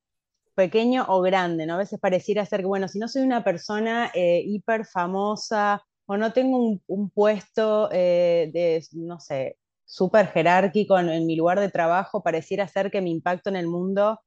pequeño 0.54 1.04
o 1.08 1.20
grande, 1.20 1.66
¿no? 1.66 1.74
A 1.74 1.78
veces 1.78 2.00
pareciera 2.00 2.46
ser 2.46 2.60
que, 2.60 2.66
bueno, 2.66 2.88
si 2.88 2.98
no 2.98 3.08
soy 3.08 3.22
una 3.22 3.44
persona 3.44 4.10
eh, 4.14 4.42
hiper 4.44 4.86
famosa 4.86 5.82
o 6.06 6.16
no 6.16 6.32
tengo 6.32 6.80
un, 6.86 7.10
puesto 7.10 7.90
eh, 7.92 8.50
de, 8.52 8.82
no 8.92 9.20
sé, 9.20 9.58
súper 9.84 10.28
jerárquico 10.28 10.98
en, 10.98 11.26
mi 11.26 11.36
lugar 11.36 11.60
de 11.60 11.70
trabajo, 11.70 12.22
pareciera 12.22 12.66
ser 12.68 12.90
que 12.90 13.00
mi 13.00 13.10
impacto 13.10 13.50
en 13.50 13.56
el 13.56 13.66
mundo 13.66 14.20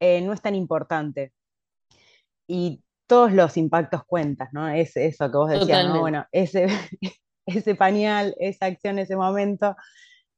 eh, 0.00 0.20
no 0.20 0.32
es 0.32 0.42
tan 0.42 0.54
importante. 0.54 1.32
Y 2.46 2.82
todos 3.06 3.32
los 3.32 3.56
impactos 3.56 4.04
cuentan, 4.04 4.48
¿no? 4.52 4.68
Es 4.68 4.96
eso 4.96 5.30
que 5.30 5.36
vos 5.36 5.50
decías, 5.50 5.86
¿no? 5.86 6.00
Bueno, 6.00 6.26
ese, 6.32 6.66
ese 7.46 7.74
pañal, 7.74 8.34
esa 8.38 8.66
acción, 8.66 8.98
ese 8.98 9.16
momento, 9.16 9.74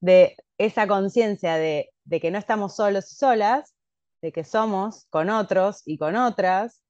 de 0.00 0.36
esa 0.58 0.86
conciencia 0.86 1.56
de 1.56 1.90
de 2.04 2.20
que 2.20 2.30
no 2.30 2.38
estamos 2.38 2.76
solos 2.76 3.10
y 3.12 3.16
solas, 3.16 3.74
de 4.22 4.32
que 4.32 4.44
somos 4.44 5.06
con 5.10 5.30
otros 5.30 5.82
y 5.84 5.98
con 5.98 6.16
otras, 6.16 6.82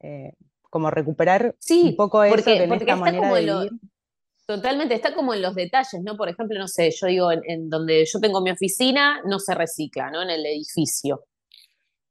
eh, 0.00 0.32
como 0.62 0.90
recuperar 0.90 1.54
un 1.70 1.96
poco 1.96 2.24
eso 2.24 2.44
que 2.44 2.62
en 2.62 2.72
esta 2.72 2.96
manera 2.96 3.32
de 3.32 3.40
vivir. 3.40 3.72
Totalmente, 4.46 4.94
está 4.94 5.14
como 5.14 5.32
en 5.34 5.40
los 5.40 5.54
detalles, 5.54 6.02
¿no? 6.02 6.16
Por 6.16 6.28
ejemplo, 6.28 6.58
no 6.58 6.66
sé, 6.66 6.90
yo 6.90 7.06
digo, 7.06 7.30
en, 7.32 7.70
donde 7.70 8.04
yo 8.04 8.18
tengo 8.18 8.40
mi 8.42 8.50
oficina, 8.50 9.22
no 9.24 9.38
se 9.38 9.54
recicla, 9.54 10.10
¿no? 10.10 10.22
En 10.22 10.30
el 10.30 10.44
edificio. 10.44 11.24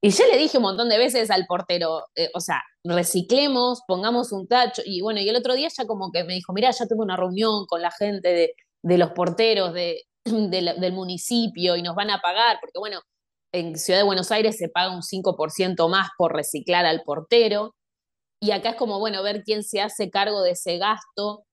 Y 0.02 0.10
ya 0.10 0.26
le 0.26 0.38
dije 0.38 0.58
un 0.58 0.64
montón 0.64 0.90
de 0.90 0.98
veces 0.98 1.30
al 1.30 1.46
portero, 1.46 2.08
eh, 2.16 2.30
o 2.34 2.40
sea, 2.40 2.64
reciclemos, 2.84 3.82
pongamos 3.86 4.32
un 4.32 4.48
tacho. 4.48 4.82
Y 4.86 5.02
bueno, 5.02 5.20
y 5.20 5.30
el 5.30 5.36
otro 5.36 5.54
día 5.54 5.68
ya 5.68 5.86
como 5.86 6.12
que 6.12 6.24
me 6.24 6.34
dijo, 6.34 6.54
mira, 6.54 6.72
ya 6.72 6.88
tengo 6.88 7.04
una 7.04 7.18
reunión 7.18 7.66
con 7.68 7.82
la 7.82 7.92
gente 7.92 8.30
de, 8.30 8.56
de 8.82 8.98
los 8.98 9.12
porteros, 9.12 9.74
de, 9.74 10.06
del, 10.26 10.94
municipio 10.94 11.76
y 11.76 11.82
nos 11.82 11.96
van 11.96 12.10
a 12.10 12.22
pagar, 12.22 12.58
porque 12.62 12.80
bueno, 12.80 13.02
en 13.54 13.78
Ciudad 13.78 14.00
de 14.00 14.06
Buenos 14.06 14.32
Aires 14.32 14.58
se 14.58 14.70
paga 14.70 14.96
un 14.96 15.02
5% 15.02 15.90
más 15.90 16.10
por 16.18 16.34
reciclar 16.34 16.86
al 16.86 17.02
portero, 17.04 17.76
y 18.40 18.52
acá 18.52 18.72
es 18.72 18.76
como, 18.76 19.00
bueno, 19.00 19.22
ver 19.24 19.44
quién 19.44 19.64
se 19.64 19.82
hace 19.82 20.10
cargo 20.10 20.42
de 20.42 20.52
ese 20.52 20.78
gasto, 20.78 21.46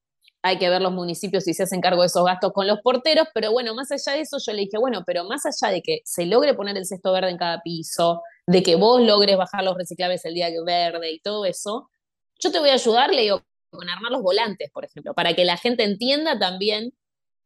hay 0.42 0.58
que 0.58 0.70
ver 0.70 0.80
los 0.80 0.92
municipios 0.92 1.44
si 1.44 1.52
se 1.52 1.64
hacen 1.64 1.80
cargo 1.80 2.02
de 2.02 2.06
esos 2.06 2.24
gastos 2.24 2.52
con 2.52 2.66
los 2.66 2.78
porteros, 2.80 3.26
pero 3.34 3.50
bueno, 3.52 3.74
más 3.74 3.90
allá 3.90 4.12
de 4.16 4.22
eso 4.22 4.38
yo 4.44 4.52
le 4.52 4.62
dije, 4.62 4.78
bueno, 4.78 5.02
pero 5.04 5.24
más 5.24 5.42
allá 5.44 5.72
de 5.72 5.82
que 5.82 6.00
se 6.04 6.26
logre 6.26 6.54
poner 6.54 6.76
el 6.76 6.86
cesto 6.86 7.12
verde 7.12 7.30
en 7.30 7.38
cada 7.38 7.60
piso, 7.62 8.22
de 8.46 8.62
que 8.62 8.76
vos 8.76 9.02
logres 9.02 9.36
bajar 9.36 9.64
los 9.64 9.76
reciclables 9.76 10.24
el 10.24 10.34
día 10.34 10.48
verde 10.64 11.12
y 11.12 11.20
todo 11.20 11.44
eso, 11.44 11.90
yo 12.38 12.52
te 12.52 12.60
voy 12.60 12.70
a 12.70 12.74
ayudar, 12.74 13.12
le 13.12 13.22
digo, 13.22 13.42
con 13.70 13.88
armar 13.88 14.12
los 14.12 14.22
volantes, 14.22 14.70
por 14.72 14.84
ejemplo, 14.84 15.12
para 15.12 15.34
que 15.34 15.44
la 15.44 15.56
gente 15.56 15.82
entienda 15.82 16.38
también 16.38 16.92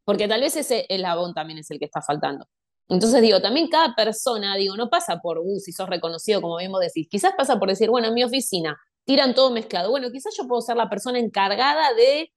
porque 0.04 0.28
tal 0.28 0.40
vez 0.40 0.56
ese 0.56 0.86
eslabón 0.88 1.34
también 1.34 1.58
es 1.58 1.70
el 1.70 1.78
que 1.78 1.84
está 1.84 2.02
faltando. 2.02 2.46
Entonces 2.88 3.22
digo, 3.22 3.40
también 3.40 3.68
cada 3.68 3.94
persona, 3.94 4.56
digo, 4.56 4.76
no 4.76 4.90
pasa 4.90 5.18
por, 5.20 5.38
uh, 5.38 5.60
si 5.60 5.72
sos 5.72 5.88
reconocido, 5.88 6.42
como 6.42 6.58
mismo 6.58 6.78
decís, 6.78 7.08
quizás 7.10 7.32
pasa 7.36 7.58
por 7.58 7.68
decir, 7.68 7.88
bueno, 7.88 8.08
en 8.08 8.14
mi 8.14 8.24
oficina 8.24 8.78
tiran 9.04 9.34
todo 9.34 9.50
mezclado. 9.50 9.90
Bueno, 9.90 10.10
quizás 10.10 10.34
yo 10.36 10.46
puedo 10.46 10.60
ser 10.60 10.76
la 10.76 10.90
persona 10.90 11.18
encargada 11.18 11.94
de 11.94 12.32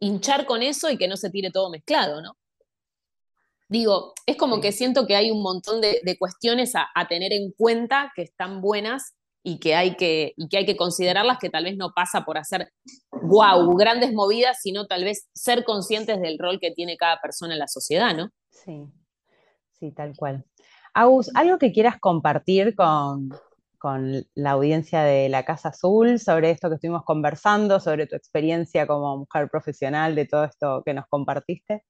hinchar 0.00 0.46
con 0.46 0.62
eso 0.62 0.90
y 0.90 0.96
que 0.96 1.08
no 1.08 1.16
se 1.16 1.30
tire 1.30 1.50
todo 1.50 1.70
mezclado, 1.70 2.20
¿no? 2.22 2.36
Digo, 3.68 4.12
es 4.26 4.36
como 4.36 4.60
que 4.60 4.72
siento 4.72 5.06
que 5.06 5.16
hay 5.16 5.30
un 5.30 5.42
montón 5.42 5.80
de, 5.80 6.16
cuestiones 6.18 6.74
a, 6.74 6.88
a, 6.94 7.08
tener 7.08 7.32
en 7.32 7.52
cuenta 7.52 8.12
que 8.14 8.22
están 8.22 8.60
buenas 8.60 9.14
y 9.46 9.58
que 9.58 9.74
hay 9.74 9.94
que, 9.94 10.32
y 10.36 10.48
que 10.48 10.56
hay 10.56 10.66
que 10.66 10.76
considerarlas, 10.76 11.38
que 11.38 11.50
tal 11.50 11.64
vez 11.64 11.76
no 11.76 11.92
pasa 11.94 12.24
por 12.24 12.38
hacer, 12.38 12.72
wow, 13.12 13.76
grandes 13.76 14.12
movidas, 14.14 14.58
sino 14.62 14.86
tal 14.86 15.04
vez 15.04 15.28
ser 15.34 15.64
conscientes 15.64 16.20
del 16.20 16.38
rol 16.38 16.58
que 16.58 16.70
tiene 16.70 16.96
cada 16.96 17.20
persona 17.20 17.52
en 17.52 17.58
la 17.58 17.68
sociedad, 17.68 18.16
¿no? 18.16 18.30
Sí, 18.48 18.86
sí, 19.78 19.92
tal 19.92 20.16
cual. 20.16 20.46
Agus, 20.94 21.30
¿algo 21.34 21.58
que 21.58 21.72
quieras 21.72 22.00
compartir 22.00 22.74
con, 22.74 23.28
con 23.78 24.24
la 24.34 24.52
audiencia 24.52 25.02
de 25.02 25.28
la 25.28 25.44
Casa 25.44 25.68
Azul 25.68 26.18
sobre 26.18 26.50
esto 26.50 26.70
que 26.70 26.76
estuvimos 26.76 27.04
conversando, 27.04 27.80
sobre 27.80 28.06
tu 28.06 28.16
experiencia 28.16 28.86
como 28.86 29.18
mujer 29.18 29.50
profesional, 29.50 30.14
de 30.14 30.24
todo 30.24 30.44
esto 30.44 30.82
que 30.86 30.94
nos 30.94 31.04
compartiste? 31.06 31.84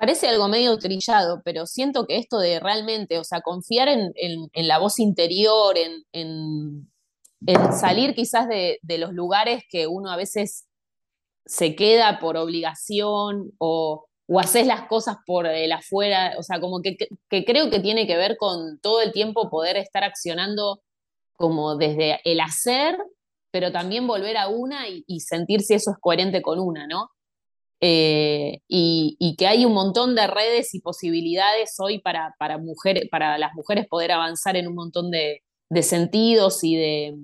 Parece 0.00 0.28
algo 0.28 0.48
medio 0.48 0.78
trillado, 0.78 1.42
pero 1.44 1.66
siento 1.66 2.06
que 2.06 2.16
esto 2.16 2.38
de 2.38 2.58
realmente, 2.58 3.18
o 3.18 3.24
sea, 3.24 3.42
confiar 3.42 3.86
en, 3.86 4.48
la 4.54 4.78
voz 4.78 4.98
interior, 4.98 5.76
en, 5.76 6.90
salir 7.78 8.14
quizás 8.14 8.48
de, 8.48 8.78
los 8.96 9.12
lugares 9.12 9.62
que 9.68 9.86
uno 9.86 10.10
a 10.10 10.16
veces 10.16 10.66
se 11.44 11.76
queda 11.76 12.18
por 12.18 12.38
obligación 12.38 13.52
o, 13.58 14.06
o 14.26 14.40
haces 14.40 14.66
las 14.66 14.86
cosas 14.88 15.18
por 15.26 15.46
el 15.46 15.70
afuera, 15.70 16.32
o 16.38 16.42
sea, 16.42 16.60
como 16.60 16.80
que, 16.80 16.96
creo 17.28 17.68
que 17.68 17.80
tiene 17.80 18.06
que 18.06 18.16
ver 18.16 18.38
con 18.38 18.80
todo 18.80 19.02
el 19.02 19.12
tiempo 19.12 19.50
poder 19.50 19.76
estar 19.76 20.02
accionando 20.02 20.80
como 21.34 21.76
desde 21.76 22.20
el 22.24 22.40
hacer, 22.40 22.96
pero 23.50 23.70
también 23.70 24.06
volver 24.06 24.38
a 24.38 24.48
una 24.48 24.88
y, 24.88 25.04
y 25.06 25.20
sentir 25.20 25.60
si 25.60 25.74
eso 25.74 25.90
es 25.90 25.98
coherente 26.00 26.40
con 26.40 26.58
una, 26.58 26.86
¿no? 26.86 27.10
Eh, 27.82 28.60
y, 28.68 29.34
que 29.38 29.46
hay 29.46 29.64
un 29.64 29.72
montón 29.72 30.14
de 30.14 30.26
redes 30.26 30.74
y 30.74 30.80
posibilidades 30.80 31.76
hoy 31.78 31.98
para, 31.98 32.34
para, 32.38 32.58
mujeres, 32.58 33.08
para 33.10 33.38
las 33.38 33.54
mujeres 33.54 33.86
poder 33.88 34.12
avanzar 34.12 34.56
en 34.56 34.68
un 34.68 34.74
montón 34.74 35.10
de, 35.10 35.42
sentidos 35.82 36.62
y 36.62 36.76
de, 36.76 37.16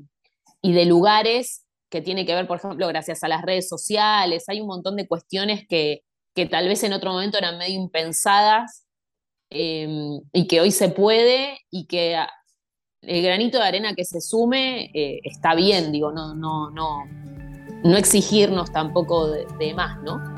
y 0.62 0.72
de 0.72 0.84
lugares 0.86 1.66
que 1.90 2.00
tiene 2.00 2.24
que 2.24 2.34
ver, 2.34 2.46
por 2.46 2.58
ejemplo, 2.58 2.86
gracias 2.88 3.22
a 3.22 3.28
las 3.28 3.42
redes 3.42 3.68
sociales, 3.68 4.48
hay 4.48 4.60
un 4.60 4.66
montón 4.66 4.96
de 4.96 5.06
cuestiones 5.06 5.66
que, 5.68 6.02
que 6.34 6.46
tal 6.46 6.68
vez 6.68 6.82
en 6.84 6.92
otro 6.92 7.12
momento 7.12 7.38
eran 7.38 7.58
medio 7.58 7.80
impensadas 7.80 8.86
em, 9.50 10.20
y 10.32 10.46
que 10.46 10.60
hoy 10.60 10.70
se 10.70 10.88
puede 10.88 11.58
y 11.70 11.86
que 11.86 12.16
el 13.02 13.22
granito 13.22 13.58
de 13.58 13.64
arena 13.64 13.94
que 13.94 14.04
se 14.04 14.20
sume 14.20 14.90
eh, 14.94 15.20
está 15.24 15.54
bien, 15.54 15.92
digo, 15.92 16.12
no, 16.12 16.34
no, 16.34 16.70
no, 16.70 17.04
no 17.84 17.96
exigirnos 17.96 18.72
tampoco 18.72 19.28
de, 19.28 19.74
más, 19.74 20.02
¿no? 20.02 20.35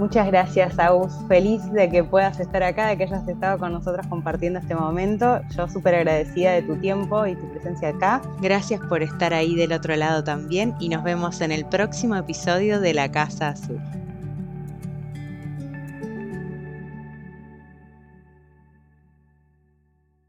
Muchas 0.00 0.28
gracias, 0.28 0.78
Agus. 0.78 1.12
Feliz 1.28 1.70
de 1.72 1.90
que 1.90 2.02
puedas 2.02 2.40
estar 2.40 2.62
acá, 2.62 2.86
de 2.86 2.96
que 2.96 3.04
hayas 3.04 3.28
estado 3.28 3.58
con 3.58 3.74
nosotros 3.74 4.06
compartiendo 4.06 4.58
este 4.58 4.74
momento. 4.74 5.42
Yo 5.54 5.68
súper 5.68 5.94
agradecida 5.94 6.52
de 6.52 6.62
tu 6.62 6.74
tiempo 6.76 7.26
y 7.26 7.36
tu 7.36 7.46
presencia 7.50 7.90
acá. 7.90 8.22
Gracias 8.40 8.80
por 8.88 9.02
estar 9.02 9.34
ahí 9.34 9.54
del 9.56 9.74
otro 9.74 9.94
lado 9.96 10.24
también 10.24 10.74
y 10.80 10.88
nos 10.88 11.04
vemos 11.04 11.42
en 11.42 11.52
el 11.52 11.66
próximo 11.66 12.16
episodio 12.16 12.80
de 12.80 12.94
La 12.94 13.12
Casa 13.12 13.48
Azul. 13.48 13.78